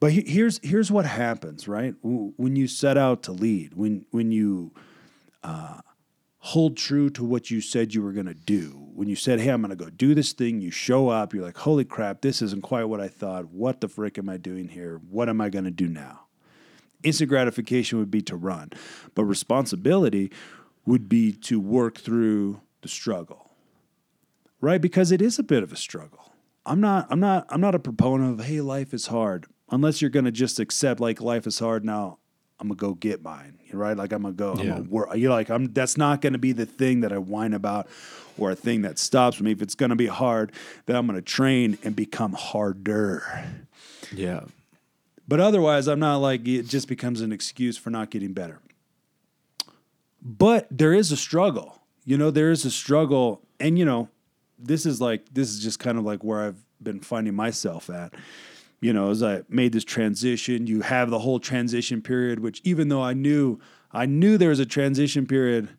[0.00, 1.94] But here's here's what happens, right?
[2.02, 4.72] When you set out to lead, when when you
[5.42, 5.80] uh,
[6.38, 9.50] hold true to what you said you were going to do, when you said, "Hey,
[9.50, 11.34] I'm going to go do this thing," you show up.
[11.34, 13.50] You're like, "Holy crap, this isn't quite what I thought.
[13.50, 15.00] What the frick am I doing here?
[15.10, 16.26] What am I going to do now?"
[17.02, 18.70] Instant gratification would be to run,
[19.14, 20.32] but responsibility
[20.84, 23.50] would be to work through the struggle,
[24.60, 24.80] right?
[24.80, 26.32] Because it is a bit of a struggle.
[26.66, 27.06] I'm not.
[27.10, 27.46] I'm not.
[27.50, 30.98] I'm not a proponent of, "Hey, life is hard." Unless you're going to just accept
[30.98, 32.18] like life is hard now.
[32.60, 33.96] I'm gonna go get mine, right?
[33.96, 35.10] Like I'm gonna go, I'm gonna work.
[35.14, 35.72] You're like, I'm.
[35.72, 37.88] That's not gonna be the thing that I whine about,
[38.36, 39.52] or a thing that stops me.
[39.52, 40.52] If it's gonna be hard,
[40.86, 43.44] then I'm gonna train and become harder.
[44.12, 44.40] Yeah.
[45.28, 48.60] But otherwise, I'm not like it just becomes an excuse for not getting better.
[50.20, 51.80] But there is a struggle.
[52.04, 54.08] You know, there is a struggle, and you know,
[54.58, 58.14] this is like this is just kind of like where I've been finding myself at
[58.80, 62.88] you know, as I made this transition, you have the whole transition period, which even
[62.88, 63.58] though I knew
[63.92, 65.70] I knew there was a transition period,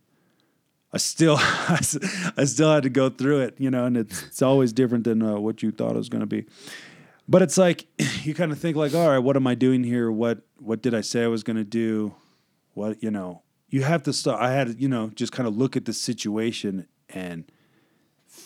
[0.91, 4.73] I still I still had to go through it, you know, and it's it's always
[4.73, 6.45] different than uh, what you thought it was going to be.
[7.27, 7.85] But it's like
[8.23, 10.11] you kind of think like, all right, what am I doing here?
[10.11, 12.15] What what did I say I was going to do?
[12.73, 14.41] What you know, you have to start.
[14.41, 17.49] I had you know just kind of look at the situation and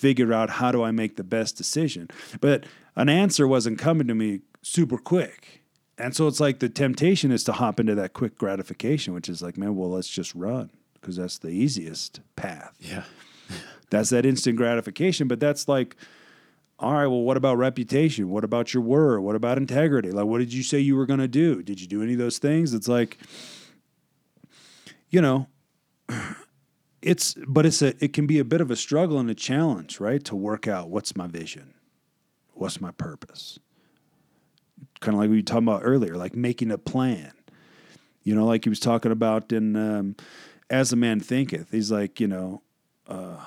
[0.03, 2.09] figure out how do I make the best decision.
[2.41, 2.65] But
[2.97, 5.61] an answer wasn't coming to me super quick.
[5.97, 9.41] And so it's like the temptation is to hop into that quick gratification, which is
[9.41, 12.75] like, man, well, let's just run because that's the easiest path.
[12.81, 13.03] Yeah.
[13.91, 15.29] that's that instant gratification.
[15.29, 15.95] But that's like,
[16.79, 18.29] all right, well, what about reputation?
[18.29, 19.21] What about your word?
[19.21, 20.11] What about integrity?
[20.11, 21.63] Like, what did you say you were going to do?
[21.63, 22.73] Did you do any of those things?
[22.73, 23.17] It's like,
[25.09, 25.47] you know,
[27.03, 29.99] it's, but it's a, it can be a bit of a struggle and a challenge,
[29.99, 30.23] right?
[30.25, 31.73] To work out what's my vision?
[32.53, 33.59] What's my purpose?
[34.99, 37.33] Kind of like we were talking about earlier, like making a plan.
[38.23, 40.15] You know, like he was talking about in um,
[40.69, 41.71] As a Man Thinketh.
[41.71, 42.61] He's like, you know,
[43.07, 43.37] uh,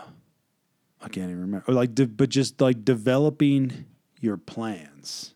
[1.00, 1.64] I can't even remember.
[1.68, 3.86] Or like, de- but just like developing
[4.20, 5.34] your plans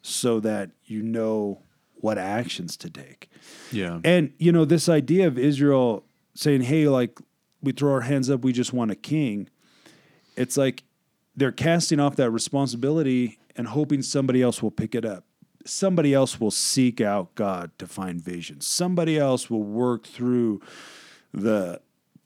[0.00, 1.62] so that you know
[1.96, 3.28] what actions to take.
[3.72, 4.00] Yeah.
[4.04, 6.04] And, you know, this idea of Israel
[6.34, 7.18] saying, hey, like,
[7.62, 9.48] we throw our hands up, we just want a king.
[10.36, 10.84] It's like
[11.36, 15.24] they're casting off that responsibility and hoping somebody else will pick it up.
[15.64, 18.60] Somebody else will seek out God to find vision.
[18.60, 20.60] Somebody else will work through
[21.32, 21.80] the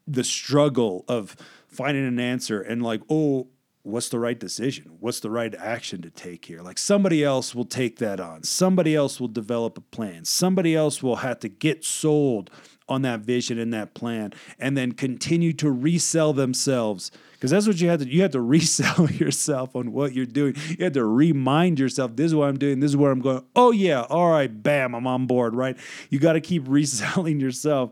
[0.06, 1.36] the struggle of
[1.68, 3.48] finding an answer and like, oh,
[3.82, 4.96] what's the right decision?
[5.00, 6.60] What's the right action to take here?
[6.60, 8.42] Like somebody else will take that on.
[8.44, 10.24] Somebody else will develop a plan.
[10.24, 12.50] Somebody else will have to get sold
[12.88, 17.10] on that vision and that plan and then continue to resell themselves.
[17.32, 20.56] Because that's what you had to you had to resell yourself on what you're doing.
[20.68, 22.80] You had to remind yourself this is what i'm doing.
[22.80, 23.44] This is where i'm going.
[23.56, 24.02] Oh yeah.
[24.02, 24.62] All right.
[24.62, 24.94] Bam.
[24.94, 25.76] I'm on board right?
[26.10, 27.90] You got to keep reselling yourself.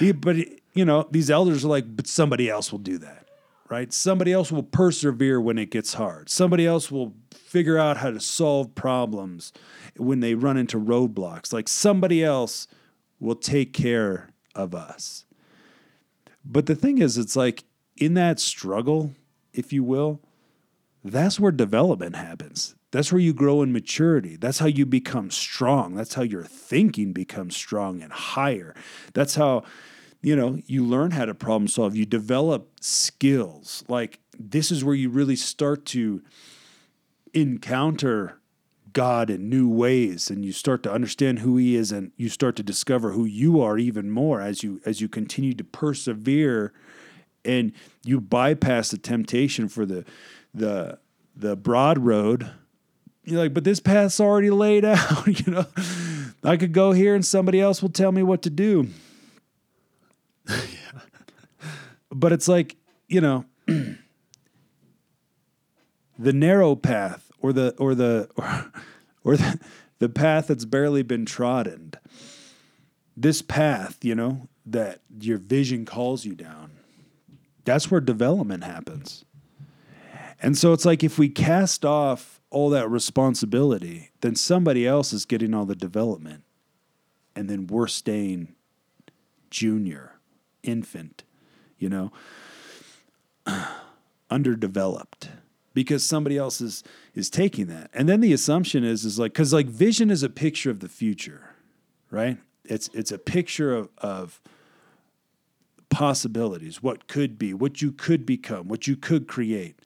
[0.00, 0.12] Yeah.
[0.12, 0.36] but
[0.74, 3.28] you know these elders are like but somebody else will do that
[3.68, 3.92] right?
[3.92, 6.30] Somebody else will persevere when it gets hard.
[6.30, 9.52] Somebody else will figure out how to solve problems
[9.96, 11.52] when they run into roadblocks.
[11.52, 12.66] Like somebody else
[13.20, 15.24] will take care of us.
[16.44, 17.64] But the thing is, it's like
[17.96, 19.12] in that struggle,
[19.52, 20.20] if you will,
[21.04, 22.74] that's where development happens.
[22.90, 24.36] That's where you grow in maturity.
[24.36, 25.94] That's how you become strong.
[25.94, 28.74] That's how your thinking becomes strong and higher.
[29.12, 29.64] That's how,
[30.22, 31.94] you know, you learn how to problem solve.
[31.94, 33.84] You develop skills.
[33.88, 36.22] Like this is where you really start to
[37.34, 38.37] encounter
[38.98, 42.56] God in new ways and you start to understand who he is and you start
[42.56, 46.72] to discover who you are even more as you as you continue to persevere
[47.44, 47.70] and
[48.04, 50.04] you bypass the temptation for the
[50.52, 50.98] the
[51.36, 52.50] the broad road
[53.22, 55.64] you're like but this path's already laid out you know
[56.42, 58.88] i could go here and somebody else will tell me what to do
[60.48, 60.56] yeah.
[62.10, 62.74] but it's like
[63.06, 63.44] you know
[66.18, 68.72] the narrow path or the or the or,
[69.24, 69.60] or the,
[69.98, 71.92] the path that's barely been trodden.
[73.16, 76.72] This path you know that your vision calls you down
[77.64, 79.26] that's where development happens.
[80.40, 85.26] And so it's like if we cast off all that responsibility then somebody else is
[85.26, 86.44] getting all the development.
[87.36, 88.54] And then we're staying
[89.50, 90.12] junior
[90.62, 91.24] infant
[91.78, 92.12] you know
[94.30, 95.30] underdeveloped
[95.78, 96.82] because somebody else is
[97.14, 97.88] is taking that.
[97.94, 100.88] And then the assumption is is like cuz like vision is a picture of the
[100.88, 101.54] future,
[102.10, 102.36] right?
[102.64, 104.40] It's it's a picture of of
[105.88, 109.78] possibilities, what could be, what you could become, what you could create.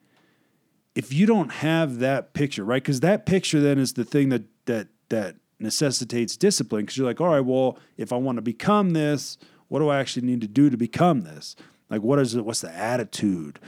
[0.95, 2.83] If you don't have that picture, right?
[2.83, 7.21] Cuz that picture then is the thing that that that necessitates discipline because you're like,
[7.21, 9.37] all right, well, if I want to become this,
[9.67, 11.55] what do I actually need to do to become this?
[11.87, 12.43] Like what is it?
[12.43, 13.59] What's the attitude,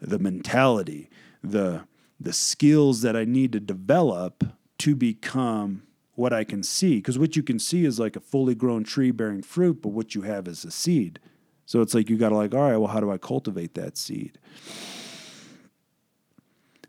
[0.00, 1.08] the mentality,
[1.42, 1.84] the
[2.20, 4.44] the skills that I need to develop
[4.78, 5.84] to become
[6.14, 6.96] what I can see.
[6.96, 10.16] Because what you can see is like a fully grown tree bearing fruit, but what
[10.16, 11.20] you have is a seed.
[11.64, 13.96] So it's like you got to like, all right, well, how do I cultivate that
[13.96, 14.38] seed?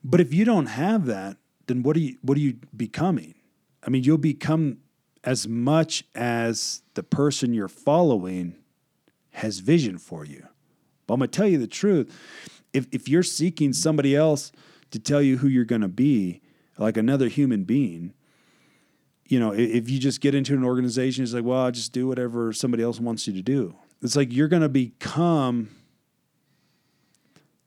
[0.04, 1.38] But if you don't have that,
[1.68, 3.36] then what are you what are you becoming?
[3.86, 4.80] I mean, you'll become
[5.24, 8.56] as much as the person you're following
[9.32, 10.47] has vision for you.
[11.06, 12.12] But I'm gonna tell you the truth.
[12.74, 14.51] If if you're seeking somebody else
[14.91, 16.41] to tell you who you're gonna be,
[16.78, 18.13] like another human being,
[19.26, 22.07] you know, if you just get into an organization, it's like, well, I just do
[22.07, 23.76] whatever somebody else wants you to do.
[24.01, 25.70] It's like you're gonna become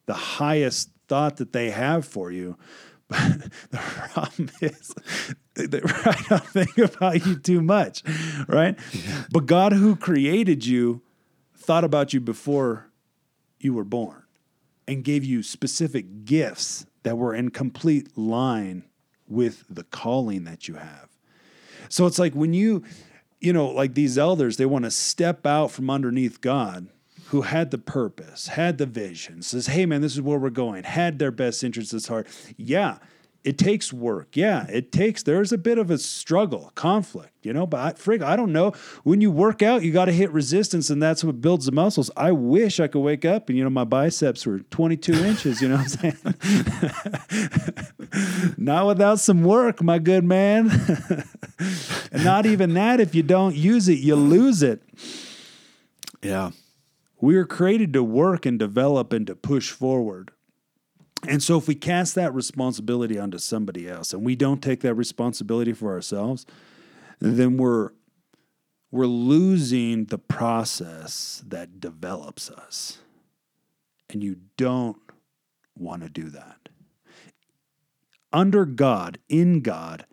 [0.06, 2.56] the highest thought that they have for you.
[3.08, 3.18] But
[3.70, 4.94] the problem is
[5.54, 8.02] they I don't think about you too much,
[8.48, 8.78] right?
[8.92, 9.24] Yeah.
[9.30, 11.02] But God who created you
[11.56, 12.90] thought about you before
[13.60, 14.21] you were born
[14.86, 18.84] and gave you specific gifts that were in complete line
[19.28, 21.08] with the calling that you have.
[21.88, 22.84] So it's like when you,
[23.40, 26.88] you know, like these elders, they want to step out from underneath God
[27.26, 30.84] who had the purpose, had the vision, says, hey man, this is where we're going,
[30.84, 32.26] had their best interests at heart.
[32.56, 32.98] Yeah,
[33.44, 34.36] it takes work.
[34.36, 38.22] Yeah, it takes, there's a bit of a struggle, conflict, you know, but I, frig,
[38.22, 38.72] I don't know.
[39.02, 42.08] When you work out, you got to hit resistance and that's what builds the muscles.
[42.16, 45.68] I wish I could wake up and, you know, my biceps were 22 inches, you
[45.68, 46.16] know what I'm saying?
[48.58, 50.70] not without some work, my good man.
[52.12, 54.82] and not even that, if you don't use it, you lose it.
[56.22, 56.52] Yeah.
[57.20, 60.30] We were created to work and develop and to push forward.
[61.28, 64.94] And so if we cast that responsibility onto somebody else and we don't take that
[64.94, 66.46] responsibility for ourselves,
[67.20, 67.90] then we're
[68.90, 72.98] we're losing the process that develops us.
[74.10, 74.98] And you don't
[75.74, 76.68] want to do that.
[78.34, 80.04] Under God, in God,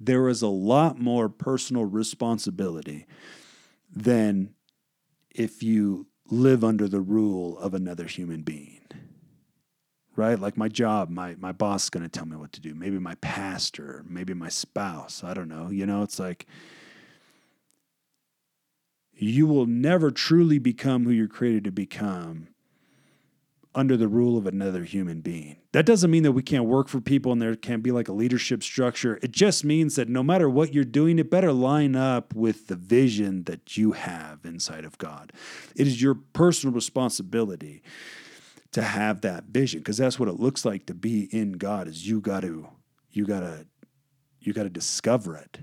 [0.00, 3.06] there is a lot more personal responsibility
[3.94, 4.54] than
[5.34, 8.77] if you live under the rule of another human being
[10.18, 10.38] right?
[10.38, 12.74] Like my job, my my boss is going to tell me what to do.
[12.74, 15.22] Maybe my pastor, maybe my spouse.
[15.24, 15.70] I don't know.
[15.70, 16.46] You know, it's like
[19.14, 22.48] you will never truly become who you're created to become
[23.74, 25.56] under the rule of another human being.
[25.72, 28.12] That doesn't mean that we can't work for people and there can't be like a
[28.12, 29.18] leadership structure.
[29.22, 32.74] It just means that no matter what you're doing, it better line up with the
[32.74, 35.32] vision that you have inside of God.
[35.76, 37.82] It is your personal responsibility
[38.72, 42.06] to have that vision because that's what it looks like to be in God is
[42.06, 42.68] you got to
[43.10, 43.66] you got to
[44.40, 45.60] you got to discover it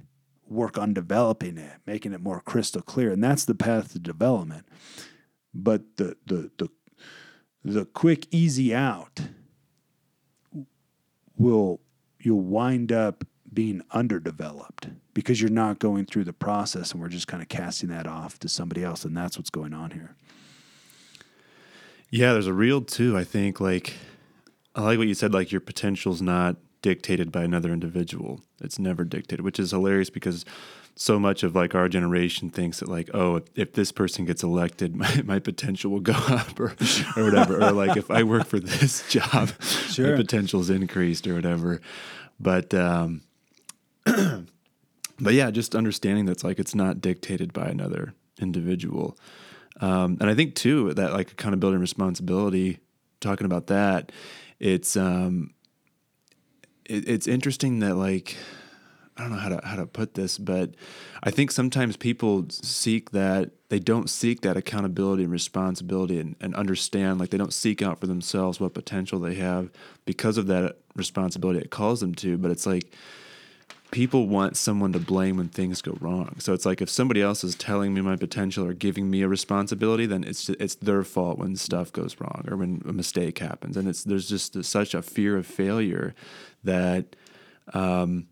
[0.48, 4.66] work on developing it making it more crystal clear and that's the path to development.
[5.54, 6.70] But the the the
[7.64, 9.22] the quick easy out
[11.38, 11.82] will
[12.20, 17.28] you'll wind up being underdeveloped because you're not going through the process and we're just
[17.28, 20.16] kind of casting that off to somebody else and that's what's going on here
[22.10, 23.18] yeah, there's a real too.
[23.18, 23.94] I think like
[24.76, 25.34] I like what you said.
[25.34, 28.42] Like your potential's not dictated by another individual.
[28.62, 30.46] It's never dictated, which is hilarious because
[30.96, 34.44] so much of like our generation thinks that like oh if, if this person gets
[34.44, 36.76] elected my, my potential will go up or,
[37.18, 40.12] or whatever or like if i work for this job sure.
[40.12, 41.82] my potential's increased or whatever
[42.40, 43.22] but um
[44.06, 49.18] but yeah just understanding that's like it's not dictated by another individual
[49.82, 52.80] um, and I think too that like accountability and responsibility,
[53.20, 54.12] talking about that,
[54.60, 55.54] it's um,
[56.86, 58.38] it, it's interesting that like
[59.18, 60.76] I don't know how to how to put this, but
[61.24, 66.56] I think sometimes people seek that they don't seek that accountability and responsibility and, and
[66.56, 69.72] understand like they don't seek out for themselves what potential they have
[70.06, 72.38] because of that responsibility it calls them to.
[72.38, 72.94] But it's like
[73.92, 76.36] people want someone to blame when things go wrong.
[76.40, 79.28] So it's like if somebody else is telling me my potential or giving me a
[79.28, 83.78] responsibility, then it's it's their fault when stuff goes wrong or when a mistake happens.
[83.78, 86.14] And it's there's just such a fear of failure
[86.64, 87.16] that
[87.74, 88.28] um,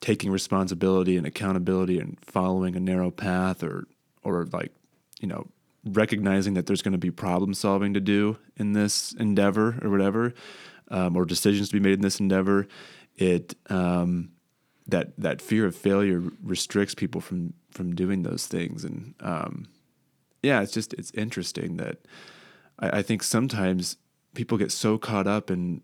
[0.00, 3.86] taking responsibility and accountability and following a narrow path or
[4.22, 4.72] or like
[5.20, 5.46] you know
[5.84, 10.34] recognizing that there's going to be problem solving to do in this endeavor or whatever
[10.90, 12.66] um, or decisions to be made in this endeavor
[13.16, 14.30] it um,
[14.90, 18.84] that that fear of failure restricts people from from doing those things.
[18.84, 19.66] And um,
[20.42, 21.98] yeah it's just it's interesting that
[22.78, 23.96] I, I think sometimes
[24.34, 25.82] people get so caught up in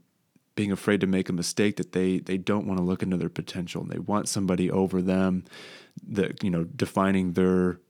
[0.54, 3.28] being afraid to make a mistake that they they don't want to look into their
[3.28, 5.44] potential and they want somebody over them
[6.06, 7.80] that you know defining their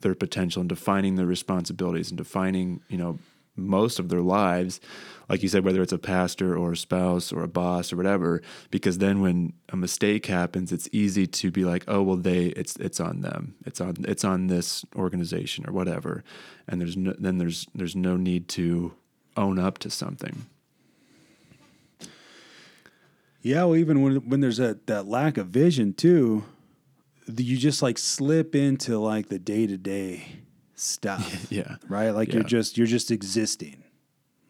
[0.00, 3.18] their potential and defining their responsibilities and defining you know
[3.56, 4.80] most of their lives
[5.28, 8.42] like you said whether it's a pastor or a spouse or a boss or whatever
[8.70, 12.76] because then when a mistake happens it's easy to be like oh well they it's
[12.76, 13.54] it's on them.
[13.64, 16.24] It's on it's on this organization or whatever.
[16.68, 18.94] And there's no, then there's there's no need to
[19.36, 20.46] own up to something.
[23.42, 26.44] Yeah, well, even when when there's a that lack of vision too,
[27.26, 30.43] you just like slip into like the day to day
[30.74, 31.46] stuff.
[31.50, 31.76] yeah.
[31.88, 32.10] Right?
[32.10, 32.34] Like Yeah.
[32.36, 33.82] you're just you're just existing.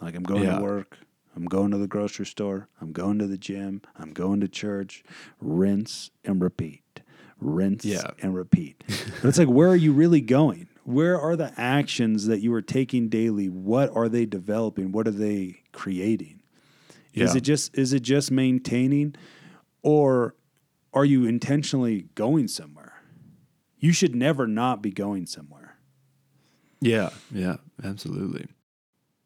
[0.01, 0.57] Like I'm going Yeah.
[0.59, 0.99] to work,
[1.37, 5.03] I'm going to the grocery store, I'm going to the gym, I'm going to church,
[5.41, 6.83] rinse and repeat.
[7.41, 8.11] Rinse Yeah.
[8.22, 8.83] and repeat.
[9.20, 10.68] but it's like where are you really going?
[10.85, 13.49] Where are the actions that you are taking daily?
[13.49, 14.93] What are they developing?
[14.93, 16.41] What are they creating?
[17.14, 19.14] Is it just is it just maintaining
[19.83, 20.35] or
[20.93, 22.93] are you intentionally going somewhere?
[23.79, 25.64] You should never not be going somewhere.
[26.85, 28.47] Yeah, yeah, absolutely.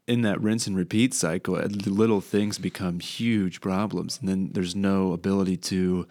[0.06, 4.18] In that rinse and repeat cycle, uh, little things become huge problems.
[4.20, 6.06] And then there's no ability to,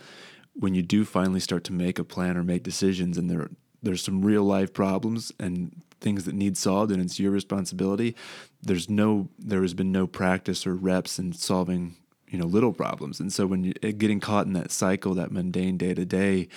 [0.54, 3.50] when you do finally start to make a plan or make decisions, and there
[3.84, 8.16] there's some real life problems and things that need solved, and it's your responsibility.
[8.62, 11.96] There's no, there has been no practice or reps in solving,
[12.30, 13.20] you know, little problems.
[13.20, 16.50] And so when you uh, getting caught in that cycle, that mundane day to day,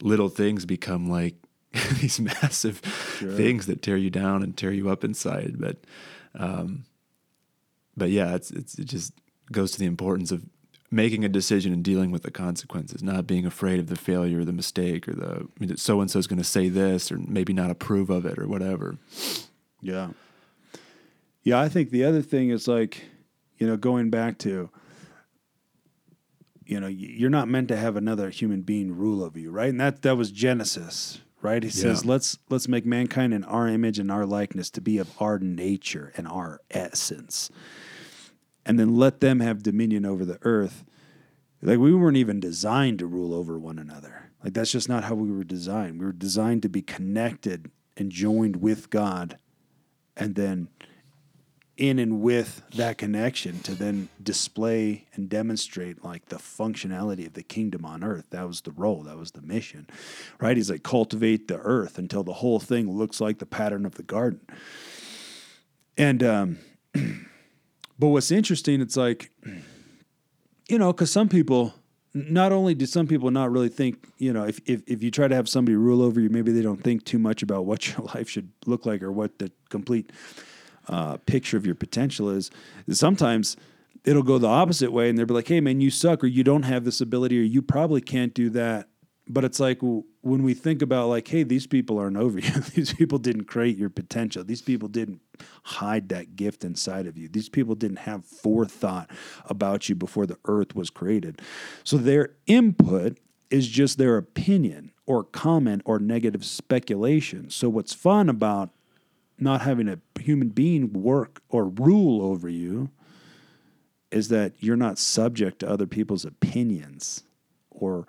[0.00, 1.36] little things become like
[2.00, 5.56] these massive things that tear you down and tear you up inside.
[5.58, 5.78] But,
[6.34, 6.84] um,
[7.96, 9.12] but yeah, it's, it's it just
[9.50, 10.44] goes to the importance of
[10.92, 14.44] making a decision and dealing with the consequences, not being afraid of the failure or
[14.44, 17.70] the mistake or the so and so is going to say this or maybe not
[17.70, 18.96] approve of it or whatever.
[19.80, 20.10] Yeah.
[21.42, 23.04] Yeah, I think the other thing is like,
[23.58, 24.70] you know, going back to,
[26.64, 29.70] you know, you're not meant to have another human being rule over you, right?
[29.70, 31.62] And that that was Genesis, right?
[31.62, 35.10] He says, "Let's let's make mankind in our image and our likeness to be of
[35.20, 37.50] our nature and our essence."
[38.64, 40.84] And then let them have dominion over the earth.
[41.60, 44.30] Like we weren't even designed to rule over one another.
[44.42, 45.98] Like that's just not how we were designed.
[46.00, 49.38] We were designed to be connected and joined with God
[50.16, 50.68] and then
[51.82, 57.42] in and with that connection to then display and demonstrate like the functionality of the
[57.42, 58.26] kingdom on earth.
[58.30, 59.88] That was the role that was the mission
[60.38, 60.56] right?
[60.56, 64.04] He's like cultivate the earth until the whole thing looks like the pattern of the
[64.04, 64.40] garden.
[65.98, 66.58] And um
[67.98, 69.32] but what's interesting it's like
[70.68, 71.74] you know because some people
[72.14, 75.26] not only do some people not really think you know if, if if you try
[75.26, 78.06] to have somebody rule over you maybe they don't think too much about what your
[78.14, 80.12] life should look like or what the complete
[80.88, 82.50] uh, picture of your potential is,
[82.90, 83.56] sometimes
[84.04, 86.42] it'll go the opposite way and they'll be like, hey, man, you suck or you
[86.44, 88.88] don't have this ability or you probably can't do that.
[89.28, 92.50] But it's like when we think about, like, hey, these people aren't over you.
[92.74, 94.42] these people didn't create your potential.
[94.42, 95.20] These people didn't
[95.62, 97.28] hide that gift inside of you.
[97.28, 99.08] These people didn't have forethought
[99.46, 101.40] about you before the earth was created.
[101.84, 103.18] So their input
[103.48, 107.50] is just their opinion or comment or negative speculation.
[107.50, 108.70] So what's fun about
[109.42, 112.90] not having a human being work or rule over you
[114.10, 117.24] is that you're not subject to other people's opinions
[117.70, 118.06] or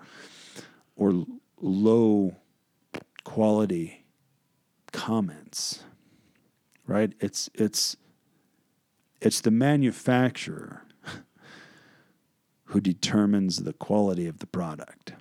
[0.96, 1.26] or
[1.60, 2.36] low
[3.24, 4.04] quality
[4.92, 5.84] comments
[6.88, 7.14] right?
[7.20, 7.98] It's it's
[9.22, 10.86] it's the manufacturer
[12.66, 15.14] who determines the quality of the product.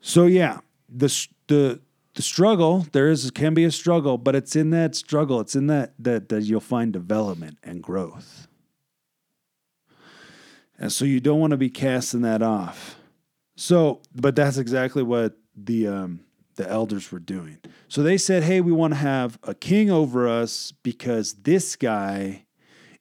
[0.00, 1.80] So yeah the the
[2.18, 5.68] the struggle there is can be a struggle but it's in that struggle it's in
[5.68, 8.48] that that that you'll find development and growth
[10.78, 12.96] And so you don't want to be casting that off.
[13.56, 16.20] So, but that's exactly what the um,
[16.56, 17.58] the elders were doing.
[17.88, 22.46] So they said, "Hey, we want to have a king over us because this guy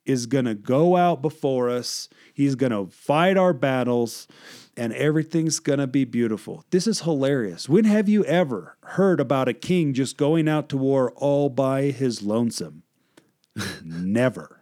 [0.08, 2.10] is going to go out before us.
[2.34, 4.28] He's going to fight our battles
[4.76, 7.68] and everything's going to be beautiful." This is hilarious.
[7.70, 11.84] When have you ever heard about a king just going out to war all by
[11.92, 12.84] his lonesome?
[13.84, 14.60] Never.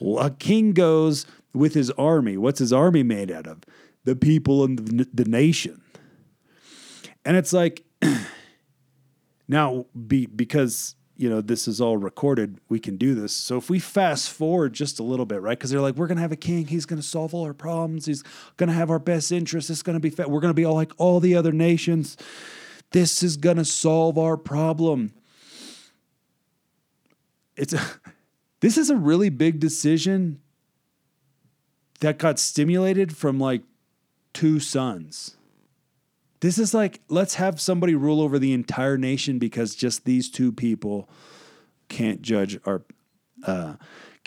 [0.00, 2.36] A king goes with his army.
[2.36, 3.62] What's his army made out of?
[4.04, 5.82] The people and the, the nation.
[7.24, 7.84] And it's like,
[9.48, 13.32] now, be, because, you know, this is all recorded, we can do this.
[13.32, 15.58] So if we fast forward just a little bit, right?
[15.58, 16.66] Because they're like, we're to have a king.
[16.66, 18.06] He's to solve all our problems.
[18.06, 18.22] He's
[18.68, 19.70] to have our best interests.
[19.70, 22.16] It's to be, fa- we're to be all like all the other nations.
[22.90, 25.12] This is to solve our problem.
[27.56, 27.80] It's a,
[28.60, 30.40] this is a really big decision
[32.00, 33.62] that got stimulated from like
[34.34, 35.35] two sons.
[36.40, 40.52] This is like, let's have somebody rule over the entire nation because just these two
[40.52, 41.08] people
[41.88, 42.82] can't judge our
[43.44, 43.74] uh,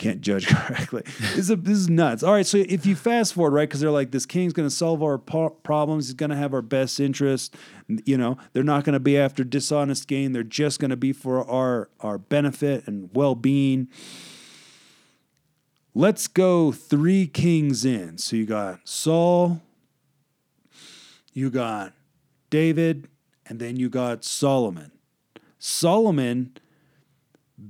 [0.00, 1.02] can't judge correctly.
[1.34, 2.22] This is, this is nuts.
[2.22, 4.74] All right, so if you fast forward, right, because they're like, this king's going to
[4.74, 6.06] solve our po- problems.
[6.06, 7.54] He's going to have our best interest.
[7.86, 10.32] You know, they're not going to be after dishonest gain.
[10.32, 13.88] They're just going to be for our our benefit and well being.
[15.94, 18.16] Let's go three kings in.
[18.16, 19.60] So you got Saul,
[21.34, 21.92] you got
[22.50, 23.08] David,
[23.46, 24.92] and then you got Solomon.
[25.58, 26.56] Solomon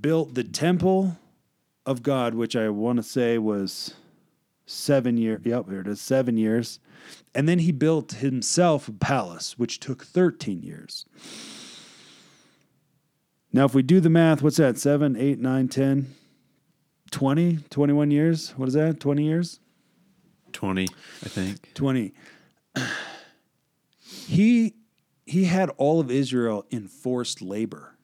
[0.01, 1.17] built the temple
[1.87, 3.95] of God, which I want to say was
[4.67, 5.41] seven years.
[5.45, 6.79] Yep, here it is, seven years.
[7.35, 11.07] And then he built himself a palace, which took 13 years.
[13.53, 14.79] Now, if we do the math, what's that?
[14.79, 16.15] Seven, eight, nine, 10,
[17.11, 18.51] 20, 21 years?
[18.57, 19.01] What is that?
[19.01, 19.59] 20 years?
[20.53, 21.75] 20, I think.
[21.75, 22.13] 20.
[24.31, 24.77] He
[25.27, 27.97] he had all of Israel in forced labor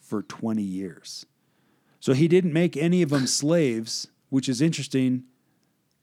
[0.00, 1.26] for 20 years.
[1.98, 5.24] So he didn't make any of them slaves, which is interesting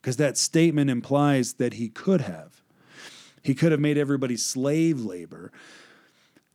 [0.01, 2.61] because that statement implies that he could have.
[3.41, 5.49] He could have made everybody slave labor.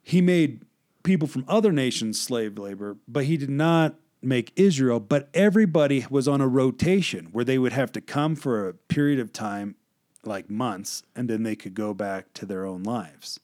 [0.02, 0.66] He made
[1.02, 6.28] people from other nations slave labor, but he did not make Israel, but everybody was
[6.28, 9.76] on a rotation where they would have to come for a period of time,
[10.24, 13.40] like months, and then they could go back to their own lives.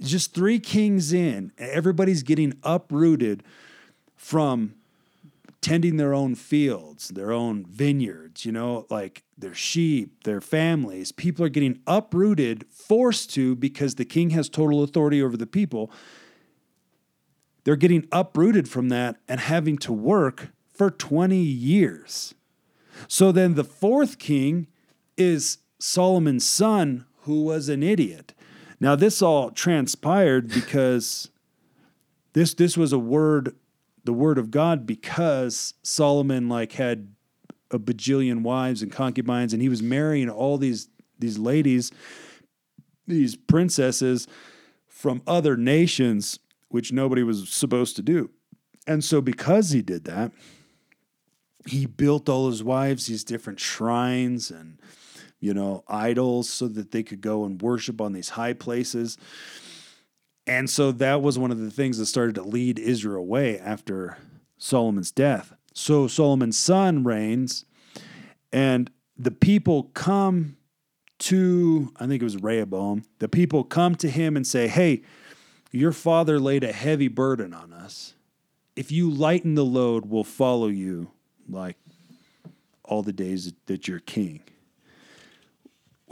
[0.00, 3.42] Just three kings in, everybody's getting uprooted
[4.16, 4.74] from
[5.60, 11.10] tending their own fields, their own vineyards, you know, like their sheep, their families.
[11.10, 15.90] People are getting uprooted, forced to, because the king has total authority over the people.
[17.64, 22.34] They're getting uprooted from that and having to work for 20 years.
[23.08, 24.66] So then the fourth king
[25.16, 28.32] is Solomon's son, who was an idiot.
[28.80, 31.30] Now, this all transpired because
[32.32, 33.54] this, this was a word
[34.04, 37.14] the word of God because Solomon like had
[37.70, 41.90] a bajillion wives and concubines and he was marrying all these these ladies
[43.06, 44.28] these princesses
[44.86, 48.30] from other nations which nobody was supposed to do.
[48.86, 50.32] And so because he did that
[51.66, 54.78] he built all his wives these different shrines and
[55.44, 59.18] you know idols so that they could go and worship on these high places.
[60.46, 64.16] And so that was one of the things that started to lead Israel away after
[64.56, 65.52] Solomon's death.
[65.74, 67.66] So Solomon's son reigns,
[68.52, 70.56] and the people come
[71.20, 75.02] to, I think it was Rehoboam, the people come to him and say, Hey,
[75.72, 78.14] your father laid a heavy burden on us.
[78.76, 81.10] If you lighten the load, we'll follow you
[81.48, 81.76] like
[82.82, 84.40] all the days that you're king.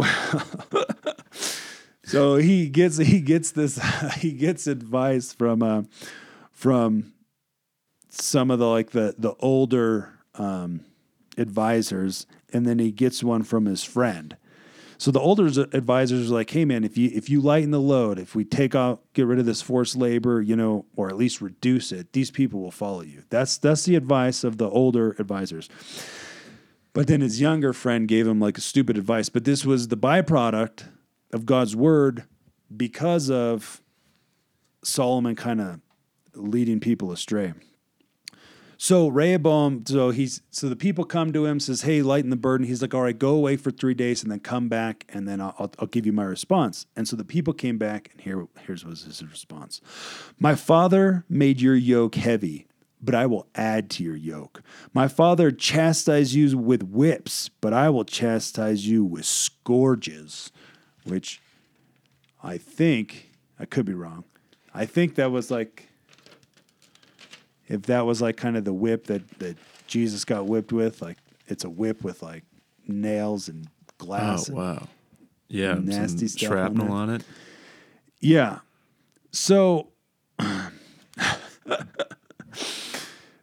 [2.13, 3.81] So he gets he gets this
[4.19, 5.85] he gets advice from uh,
[6.51, 7.15] from
[8.11, 10.85] some of the like the the older um,
[11.39, 14.37] advisors, and then he gets one from his friend.
[14.99, 18.19] So the older advisors are like, "Hey man, if you if you lighten the load,
[18.19, 21.41] if we take out get rid of this forced labor, you know, or at least
[21.41, 25.71] reduce it, these people will follow you." That's that's the advice of the older advisors.
[26.95, 29.29] But then his younger friend gave him like a stupid advice.
[29.29, 30.89] But this was the byproduct
[31.33, 32.25] of God's word
[32.75, 33.81] because of
[34.85, 35.81] Solomon kind of
[36.35, 37.55] leading people astray.
[38.77, 42.67] So Rehoboam, so he's so the people come to him, says, "Hey, lighten the burden."
[42.67, 45.41] He's like, "All right, go away for three days, and then come back, and then
[45.41, 48.49] I'll, I'll, I'll give you my response." And so the people came back, and here
[48.67, 49.81] here's was his response:
[50.37, 52.67] "My father made your yoke heavy,
[53.03, 54.63] but I will add to your yoke.
[54.95, 60.53] My father chastised you with whips, but I will chastise you with scourges,
[61.05, 61.41] which
[62.43, 64.25] I think, I could be wrong.
[64.73, 65.89] I think that was like,
[67.69, 71.19] if that was like kind of the whip that, that Jesus got whipped with, like
[71.49, 72.45] it's a whip with like
[72.87, 74.49] nails and glass.
[74.49, 74.89] Oh and- wow.
[75.49, 77.25] Yeah, Nasty stuff on shrapnel on it.
[78.21, 78.61] Yeah.
[79.33, 79.89] So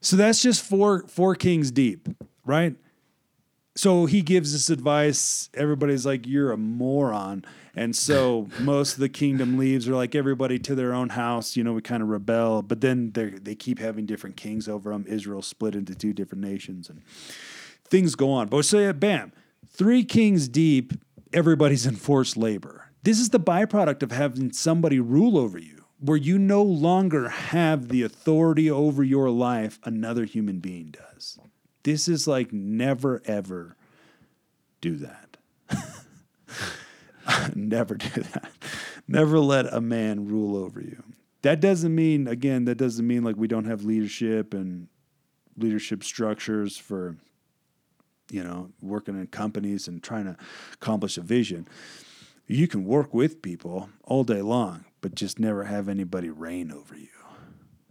[0.01, 2.07] So that's just four four kings deep,
[2.45, 2.75] right?
[3.75, 7.45] So he gives this advice, everybody's like you're a moron.
[7.75, 11.63] And so most of the kingdom leaves or like everybody to their own house, you
[11.63, 15.05] know, we kind of rebel, but then they they keep having different kings over them.
[15.07, 17.01] Israel split into two different nations and
[17.85, 18.47] things go on.
[18.47, 19.31] But so yeah, bam,
[19.69, 20.93] three kings deep,
[21.33, 22.91] everybody's in forced labor.
[23.03, 27.89] This is the byproduct of having somebody rule over you, where you no longer have
[27.89, 31.39] the authority over your life another human being does.
[31.83, 33.75] This is like never ever
[34.81, 35.37] do that.
[37.55, 38.51] never do that.
[39.07, 41.03] Never let a man rule over you.
[41.41, 44.87] That doesn't mean, again, that doesn't mean like we don't have leadership and
[45.57, 47.15] leadership structures for
[48.31, 50.35] you know, working in companies and trying to
[50.73, 51.67] accomplish a vision.
[52.47, 56.95] You can work with people all day long, but just never have anybody reign over
[56.95, 57.07] you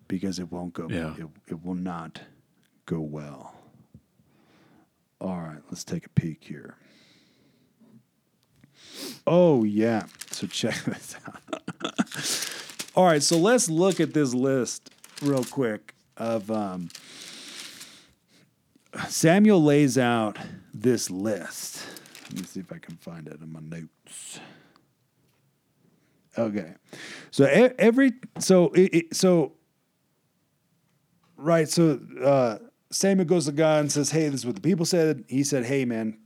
[0.08, 1.14] because it won't go, Yeah.
[1.16, 2.20] it, it will not
[2.86, 3.54] go well.
[5.20, 6.76] All right, let's take a peek here.
[9.26, 10.06] Oh, yeah.
[10.30, 12.90] So check this out.
[12.94, 14.90] all right, so let's look at this list
[15.22, 16.88] real quick of um,
[19.08, 20.38] Samuel lays out
[20.72, 21.84] this list.
[22.30, 24.40] Let me see if I can find it in my notes.
[26.38, 26.74] Okay,
[27.32, 27.44] so
[27.78, 29.54] every so it, it- so
[31.36, 32.58] right so uh,
[32.90, 35.64] Samuel goes to God and says, "Hey, this is what the people said." He said,
[35.64, 36.16] "Hey, man,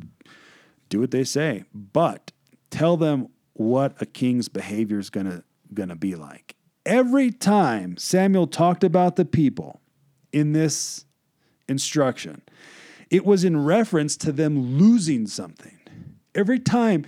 [0.90, 2.30] do what they say, but
[2.70, 8.84] tell them what a king's behavior is gonna gonna be like." Every time Samuel talked
[8.84, 9.80] about the people
[10.32, 11.04] in this
[11.68, 12.42] instruction,
[13.10, 15.78] it was in reference to them losing something.
[16.34, 17.04] Every time,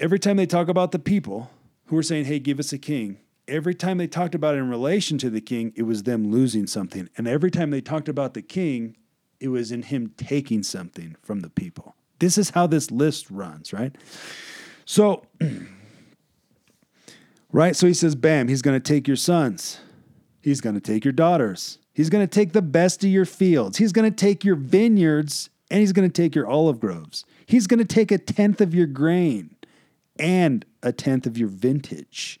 [0.00, 1.50] every time they talk about the people
[1.86, 4.68] who were saying, "Hey, give us a king," every time they talked about it in
[4.68, 8.34] relation to the king, it was them losing something, and every time they talked about
[8.34, 8.96] the king,
[9.40, 11.94] it was in him taking something from the people.
[12.18, 13.94] This is how this list runs, right?
[14.84, 15.26] So,
[17.52, 17.76] right?
[17.76, 19.80] So he says, "Bam, he's going to take your sons."
[20.44, 21.78] He's going to take your daughters.
[21.94, 23.78] He's going to take the best of your fields.
[23.78, 27.24] He's going to take your vineyards and he's going to take your olive groves.
[27.46, 29.56] He's going to take a tenth of your grain
[30.18, 32.38] and a tenth of your vintage.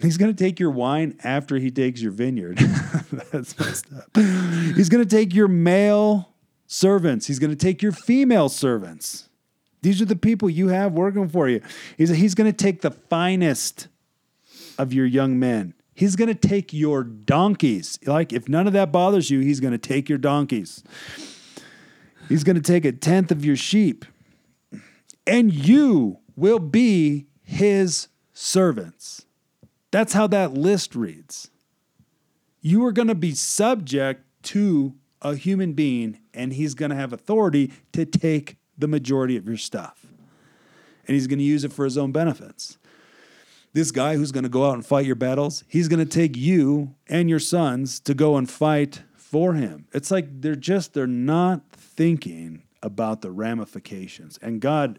[0.00, 2.58] He's going to take your wine after he takes your vineyard.
[3.32, 4.16] That's messed up.
[4.16, 6.34] He's going to take your male
[6.66, 7.26] servants.
[7.26, 9.28] He's going to take your female servants.
[9.82, 11.60] These are the people you have working for you.
[11.96, 13.88] He's, he's going to take the finest
[14.78, 15.74] of your young men.
[15.94, 17.98] He's going to take your donkeys.
[18.06, 20.84] Like, if none of that bothers you, he's going to take your donkeys.
[22.28, 24.04] He's going to take a tenth of your sheep.
[25.26, 29.26] And you will be his servants.
[29.90, 31.50] That's how that list reads.
[32.60, 37.12] You are going to be subject to a human being, and he's going to have
[37.12, 40.06] authority to take the majority of your stuff.
[41.06, 42.78] And he's going to use it for his own benefits
[43.72, 46.36] this guy who's going to go out and fight your battles, he's going to take
[46.36, 49.86] you and your sons to go and fight for him.
[49.92, 54.38] It's like they're just they're not thinking about the ramifications.
[54.40, 54.98] And God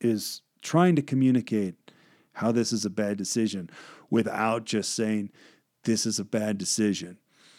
[0.00, 1.74] is trying to communicate
[2.34, 3.70] how this is a bad decision
[4.10, 5.30] without just saying
[5.84, 7.18] this is a bad decision.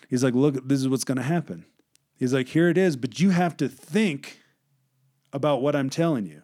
[0.10, 1.66] He's like, "Look, this is what's going to happen."
[2.16, 4.39] He's like, "Here it is, but you have to think
[5.34, 6.41] about what I'm telling you."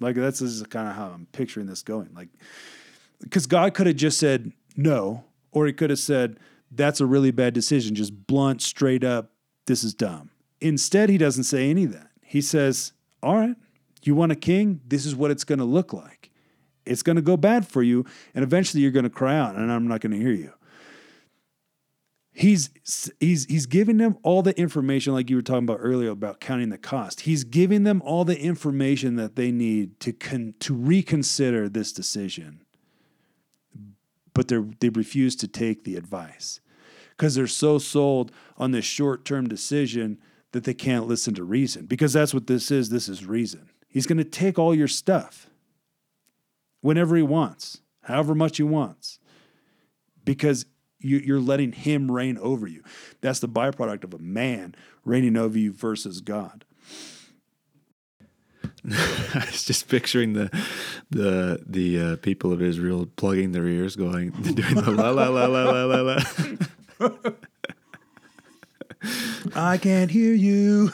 [0.00, 2.10] Like that's this is kind of how I'm picturing this going.
[2.14, 2.28] Like
[3.20, 6.38] because God could have just said no, or he could have said,
[6.70, 9.32] that's a really bad decision, just blunt, straight up,
[9.66, 10.30] this is dumb.
[10.60, 12.10] Instead, he doesn't say any of that.
[12.22, 12.92] He says,
[13.22, 13.56] all right,
[14.04, 14.80] you want a king?
[14.86, 16.30] This is what it's going to look like.
[16.84, 19.70] It's going to go bad for you, and eventually you're going to cry out, and
[19.70, 20.52] I'm not going to hear you.
[22.32, 22.70] He's
[23.18, 26.68] he's he's giving them all the information, like you were talking about earlier about counting
[26.68, 27.22] the cost.
[27.22, 32.60] He's giving them all the information that they need to con- to reconsider this decision
[34.38, 36.60] but they they refuse to take the advice
[37.10, 40.16] because they're so sold on this short term decision
[40.52, 41.86] that they can't listen to reason.
[41.86, 42.88] Because that's what this is.
[42.88, 43.68] This is reason.
[43.88, 45.48] He's going to take all your stuff
[46.80, 49.18] whenever he wants, however much he wants,
[50.24, 50.66] because
[51.00, 52.82] You, you're letting him reign over you.
[53.20, 54.74] That's the byproduct of a man
[55.04, 56.64] reigning over you versus God.
[58.90, 60.50] I was just picturing the
[61.10, 65.46] the the uh, people of Israel plugging their ears, going doing the la la la
[65.46, 66.18] la la la la.
[69.54, 70.90] I can't hear you.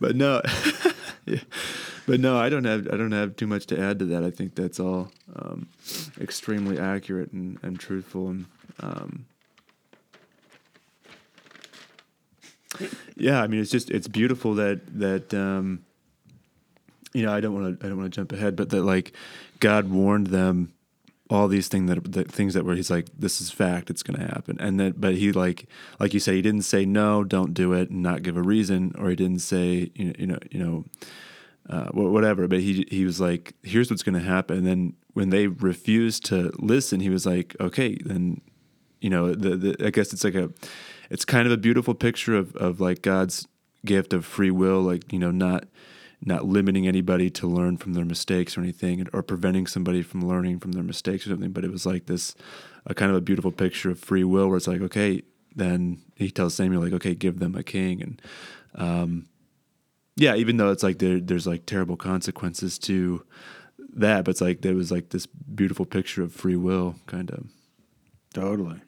[0.00, 0.40] but no,
[1.26, 1.40] yeah.
[2.06, 4.24] But no, I don't have I don't have too much to add to that.
[4.24, 5.68] I think that's all um,
[6.20, 8.46] extremely accurate and, and truthful and.
[8.80, 9.26] Um,
[13.16, 15.84] yeah, I mean, it's just it's beautiful that that um,
[17.12, 19.12] you know I don't want to I don't want to jump ahead, but that like
[19.60, 20.72] God warned them
[21.28, 24.18] all these things that the things that were he's like this is fact it's going
[24.18, 25.66] to happen and then but he like
[25.98, 28.94] like you said he didn't say no don't do it and not give a reason
[28.96, 30.84] or he didn't say you know you know you know
[31.68, 35.30] uh, whatever but he he was like here's what's going to happen and then when
[35.30, 38.40] they refused to listen he was like okay then
[39.00, 40.50] you know the, the I guess it's like a
[41.10, 43.46] it's kind of a beautiful picture of of like God's
[43.84, 45.64] gift of free will like you know not
[46.24, 50.58] not limiting anybody to learn from their mistakes or anything, or preventing somebody from learning
[50.58, 51.52] from their mistakes or something.
[51.52, 52.34] But it was like this,
[52.86, 55.22] a kind of a beautiful picture of free will, where it's like, okay,
[55.54, 58.22] then he tells Samuel like, okay, give them a king, and
[58.74, 59.26] um,
[60.16, 63.24] yeah, even though it's like there, there's like terrible consequences to
[63.94, 67.46] that, but it's like there was like this beautiful picture of free will, kind of.
[68.34, 68.80] Totally.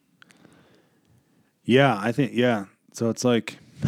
[1.65, 2.67] Yeah, I think yeah.
[2.93, 3.59] So it's like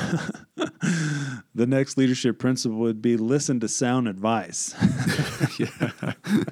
[1.55, 4.75] the next leadership principle would be listen to sound advice.
[5.59, 6.13] yeah.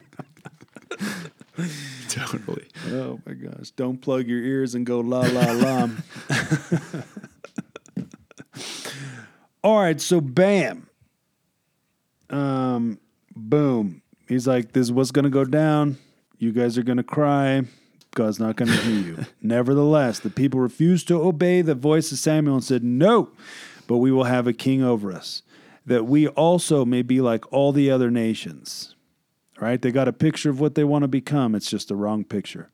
[2.08, 2.66] totally.
[2.90, 3.70] Oh my gosh.
[3.70, 5.88] Don't plug your ears and go la la la.
[9.68, 10.88] All right, so bam.
[12.30, 12.98] Um
[13.36, 14.00] boom.
[14.26, 15.98] He's like, This is what's gonna go down.
[16.38, 17.64] You guys are gonna cry.
[18.14, 19.26] God's not going to hear you.
[19.42, 23.28] Nevertheless, the people refused to obey the voice of Samuel and said, No,
[23.86, 25.42] but we will have a king over us,
[25.84, 28.94] that we also may be like all the other nations.
[29.60, 29.82] Right?
[29.82, 31.54] They got a picture of what they want to become.
[31.54, 32.70] It's just the wrong picture.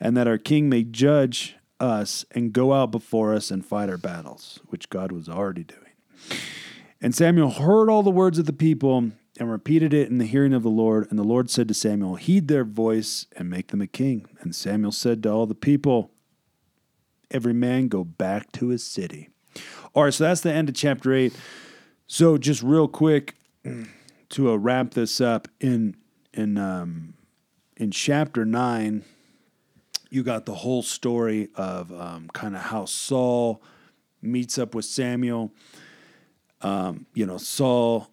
[0.00, 3.96] And that our king may judge us and go out before us and fight our
[3.96, 5.91] battles, which God was already doing.
[7.00, 10.52] And Samuel heard all the words of the people and repeated it in the hearing
[10.52, 11.06] of the Lord.
[11.10, 14.26] And the Lord said to Samuel, Heed their voice and make them a king.
[14.40, 16.10] And Samuel said to all the people,
[17.30, 19.30] Every man go back to his city.
[19.94, 21.34] All right, so that's the end of chapter 8.
[22.06, 23.36] So just real quick
[24.28, 25.96] to uh, wrap this up in
[26.34, 27.14] in um,
[27.76, 29.04] in chapter 9
[30.12, 33.62] you got the whole story of um, kind of how Saul
[34.20, 35.52] meets up with Samuel.
[36.62, 38.08] Um, you know, Saul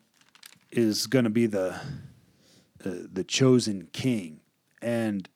[0.72, 1.80] is going to be the
[2.86, 4.42] uh, the chosen king,
[4.82, 5.30] and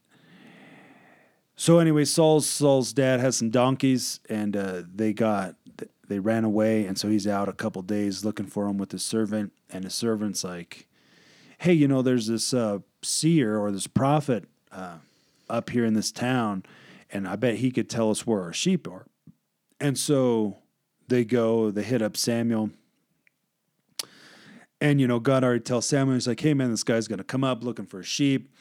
[1.56, 5.56] so anyway, Saul's Saul's dad has some donkeys, and uh, they got
[6.08, 9.04] they ran away, and so he's out a couple days looking for him with his
[9.04, 10.88] servant, and his servant's like,
[11.60, 14.98] "Hey, you know, there's this uh, seer or this prophet uh,
[15.50, 16.64] up here in this town,
[17.12, 19.06] and I bet he could tell us where our sheep are."
[19.80, 20.58] And so
[21.08, 22.72] they go, they hit up Samuel
[24.84, 27.44] and you know, God already tells Samuel, he's like, "Hey man, this guy's gonna come
[27.44, 28.54] up looking for a sheep.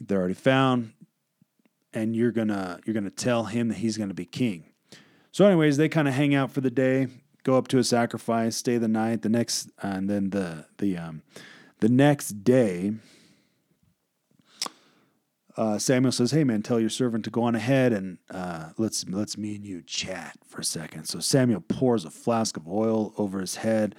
[0.00, 0.92] They're already found,
[1.94, 4.64] and you're gonna you're gonna tell him that he's gonna be king."
[5.30, 7.06] So, anyways, they kind of hang out for the day,
[7.44, 9.22] go up to a sacrifice, stay the night.
[9.22, 11.22] The next, uh, and then the the um,
[11.78, 12.94] the next day,
[15.56, 19.04] uh, Samuel says, "Hey man, tell your servant to go on ahead and uh, let's
[19.08, 21.04] let's me and you chat for a second.
[21.04, 23.94] So Samuel pours a flask of oil over his head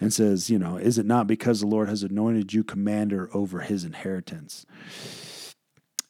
[0.00, 3.60] and says, "You know, is it not because the Lord has anointed you commander over
[3.60, 4.66] His inheritance?"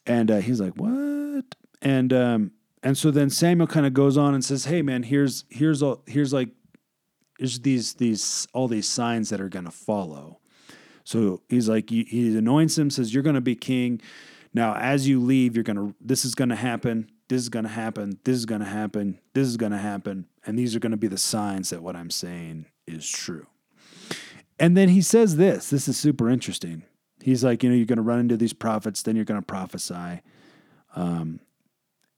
[0.05, 1.45] And uh, he's like, "What?"
[1.81, 2.51] And um,
[2.83, 6.03] and so then Samuel kind of goes on and says, "Hey man, here's here's all
[6.07, 6.49] here's like
[7.37, 10.39] here's these these all these signs that are going to follow."
[11.05, 14.01] So he's like, he anoints him, says, "You're going to be king."
[14.53, 17.09] Now, as you leave, you're going to, this is going to happen.
[17.27, 18.19] This is going to happen.
[18.23, 19.19] This is going to happen.
[19.33, 20.25] This is going to happen.
[20.45, 23.45] And these are going to be the signs that what I'm saying is true.
[24.59, 26.83] And then he says this this is super interesting.
[27.21, 29.45] He's like, you know, you're going to run into these prophets, then you're going to
[29.45, 30.21] prophesy.
[30.95, 31.41] Um,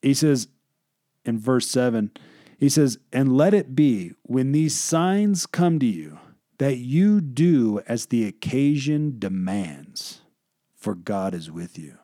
[0.01, 0.47] he says
[1.25, 2.11] in verse 7,
[2.57, 6.19] he says, And let it be when these signs come to you
[6.59, 10.21] that you do as the occasion demands,
[10.75, 11.97] for God is with you.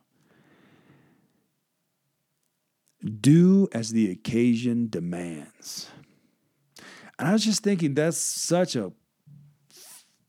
[3.03, 5.89] Do as the occasion demands.
[7.19, 8.91] And I was just thinking that's such a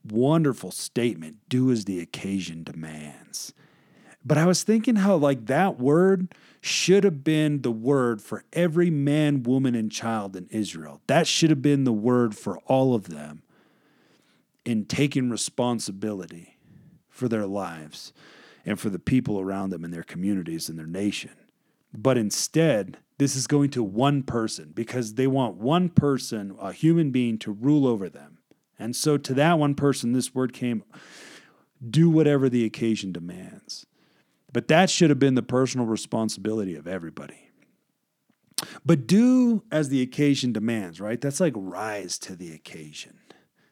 [0.04, 1.36] wonderful statement.
[1.48, 3.52] Do as the occasion demands.
[4.24, 8.90] But I was thinking how, like, that word should have been the word for every
[8.90, 11.00] man, woman, and child in Israel.
[11.06, 13.42] That should have been the word for all of them
[14.64, 16.58] in taking responsibility
[17.08, 18.12] for their lives
[18.66, 21.30] and for the people around them and their communities and their nation.
[22.00, 27.10] But instead, this is going to one person because they want one person, a human
[27.10, 28.38] being, to rule over them.
[28.78, 30.84] And so to that one person, this word came
[31.90, 33.86] do whatever the occasion demands.
[34.52, 37.50] But that should have been the personal responsibility of everybody.
[38.84, 41.20] But do as the occasion demands, right?
[41.20, 43.18] That's like rise to the occasion.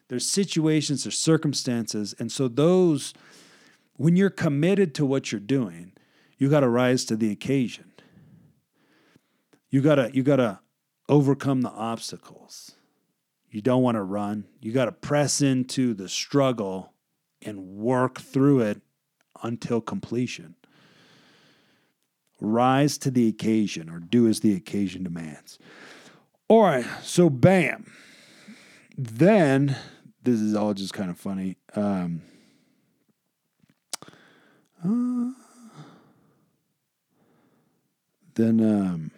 [0.09, 2.15] There's situations, there's circumstances.
[2.19, 3.13] And so, those,
[3.97, 5.91] when you're committed to what you're doing,
[6.37, 7.86] you got to rise to the occasion.
[9.69, 10.59] You got to, you got to
[11.09, 12.71] overcome the obstacles.
[13.49, 14.45] You don't want to run.
[14.61, 16.93] You got to press into the struggle
[17.41, 18.81] and work through it
[19.43, 20.55] until completion.
[22.39, 25.57] Rise to the occasion or do as the occasion demands.
[26.47, 27.91] All right, so bam.
[28.97, 29.75] Then,
[30.23, 31.57] this is all just kind of funny.
[31.75, 32.21] Um,
[34.83, 35.31] uh,
[38.35, 39.11] then, um,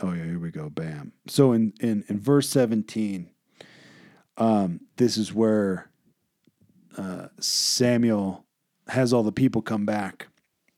[0.00, 0.70] oh yeah, here we go.
[0.70, 1.12] Bam.
[1.28, 3.30] So in in in verse seventeen,
[4.36, 5.90] um, this is where
[6.96, 8.44] uh, Samuel
[8.88, 10.28] has all the people come back.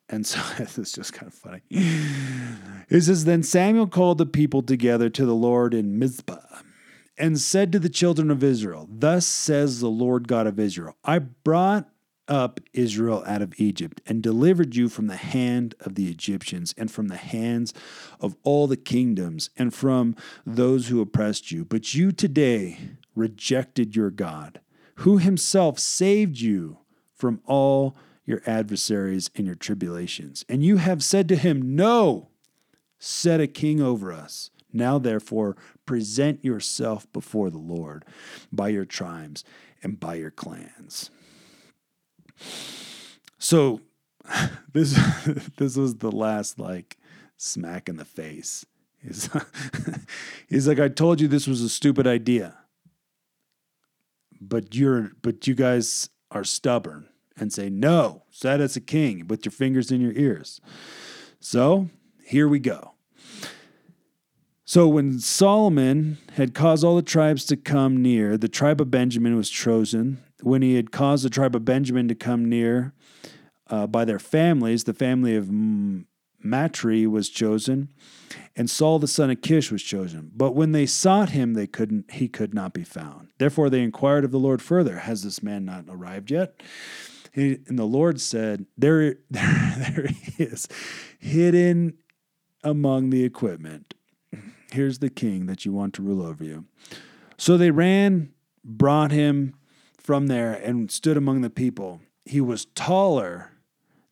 [0.08, 1.62] And so this is just kind of funny.
[1.70, 6.60] It says, Then Samuel called the people together to the Lord in Mizpah
[7.18, 11.18] and said to the children of Israel, Thus says the Lord God of Israel, I
[11.18, 11.88] brought
[12.28, 16.90] up Israel out of Egypt and delivered you from the hand of the Egyptians and
[16.90, 17.72] from the hands
[18.20, 20.14] of all the kingdoms and from
[20.44, 21.64] those who oppressed you.
[21.64, 22.78] But you today
[23.14, 24.60] rejected your God,
[24.96, 26.78] who himself saved you
[27.14, 30.44] from all your adversaries and your tribulations.
[30.48, 32.28] And you have said to him, No,
[32.98, 34.50] set a king over us.
[34.72, 35.56] Now, therefore,
[35.86, 38.04] present yourself before the Lord
[38.52, 39.44] by your tribes
[39.82, 41.10] and by your clans.
[43.38, 43.80] So
[44.72, 44.98] this
[45.56, 46.96] this was the last like
[47.36, 48.64] smack in the face.
[49.02, 49.28] He's,
[50.48, 52.56] he's like, I told you this was a stupid idea.
[54.40, 57.08] But you're but you guys are stubborn
[57.38, 60.60] and say, No, set as a king with your fingers in your ears.
[61.40, 61.88] So
[62.24, 62.92] here we go.
[64.64, 69.36] So when Solomon had caused all the tribes to come near, the tribe of Benjamin
[69.36, 70.18] was chosen.
[70.42, 72.92] When he had caused the tribe of Benjamin to come near
[73.68, 75.50] uh, by their families, the family of
[76.46, 77.88] Matri was chosen,
[78.54, 80.30] and Saul the son of Kish was chosen.
[80.34, 83.28] But when they sought him, they couldn't; he could not be found.
[83.38, 86.62] Therefore, they inquired of the Lord further: Has this man not arrived yet?
[87.34, 90.68] And the Lord said, "There, there, there he is,
[91.18, 91.98] hidden
[92.62, 93.94] among the equipment."
[94.72, 96.66] Here's the king that you want to rule over you.
[97.38, 98.32] So they ran,
[98.64, 99.54] brought him
[100.06, 102.00] from there, and stood among the people.
[102.24, 103.50] He was taller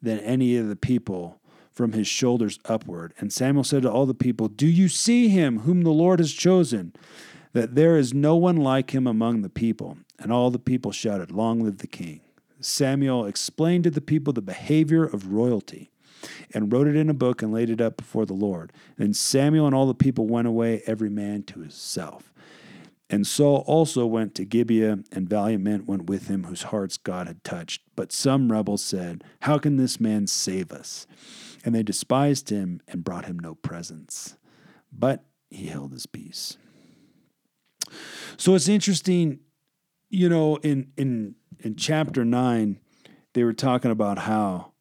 [0.02, 1.40] than any of the people
[1.70, 3.14] from his shoulders upward.
[3.18, 6.32] And Samuel said to all the people, Do you see him whom the Lord has
[6.32, 6.94] chosen?
[7.52, 9.98] That there is no one like him among the people.
[10.18, 12.22] And all the people shouted, Long live the king.
[12.60, 15.92] Samuel explained to the people the behavior of royalty
[16.52, 18.72] and wrote it in a book and laid it up before the Lord.
[18.98, 22.32] And Samuel and all the people went away, every man to himself.
[23.14, 27.28] And Saul also went to Gibeah, and valiant men went with him, whose hearts God
[27.28, 27.82] had touched.
[27.94, 31.06] But some rebels said, How can this man save us?
[31.64, 34.36] And they despised him and brought him no presents.
[34.90, 36.58] But he held his peace.
[38.36, 39.38] So it's interesting,
[40.10, 42.80] you know, in in in chapter nine,
[43.34, 44.72] they were talking about how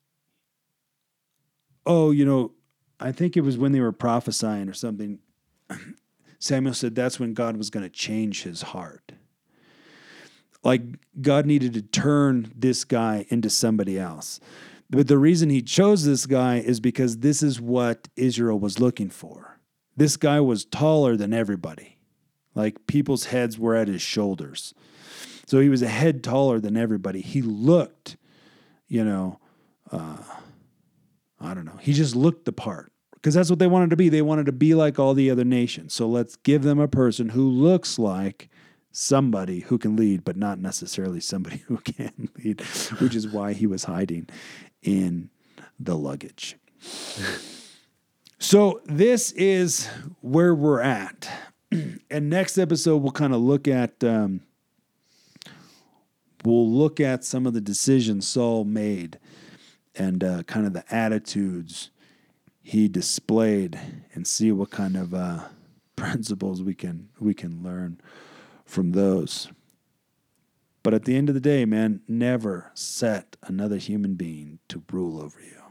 [1.86, 2.54] oh, you know,
[3.00, 5.20] I think it was when they were prophesying or something.
[6.44, 9.14] Samuel said that's when God was going to change his heart.
[10.62, 10.82] Like
[11.22, 14.42] God needed to turn this guy into somebody else.
[14.90, 19.10] But the reason he chose this guy is because this is what Israel was looking
[19.10, 19.58] for.
[19.96, 21.98] This guy was taller than everybody.
[22.56, 24.74] Like people's heads were at his shoulders.
[25.46, 27.22] So he was a head taller than everybody.
[27.22, 28.18] He looked,
[28.90, 29.40] you know,
[29.94, 30.18] uh,
[31.40, 31.80] I don't know.
[31.80, 32.93] He just looked the part
[33.24, 34.10] because that's what they wanted to be.
[34.10, 35.94] They wanted to be like all the other nations.
[35.94, 38.50] So let's give them a person who looks like
[38.92, 42.60] somebody who can lead, but not necessarily somebody who can lead,
[43.00, 44.28] which is why he was hiding
[44.82, 45.30] in
[45.80, 46.58] the luggage.
[48.40, 49.88] so this is
[50.20, 51.30] where we're at.
[52.12, 54.04] And next episode, we'll kind of look at.
[54.04, 54.42] Um,
[56.46, 59.18] we'll look at some of the decisions Saul made
[59.96, 61.90] and uh, kind of the attitudes
[62.64, 63.80] he displayed
[64.14, 65.44] and see what kind of uh,
[65.96, 68.00] principles we can we can learn
[68.66, 69.50] from those.
[70.82, 75.22] But at the end of the day, man, never set another human being to rule
[75.22, 75.62] over you.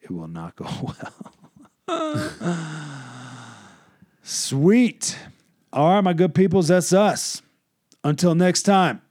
[0.00, 0.66] It will not go
[1.88, 2.16] well.
[4.22, 5.18] Sweet.
[5.72, 7.42] All right, my good peoples, that's us.
[8.04, 9.02] Until next time.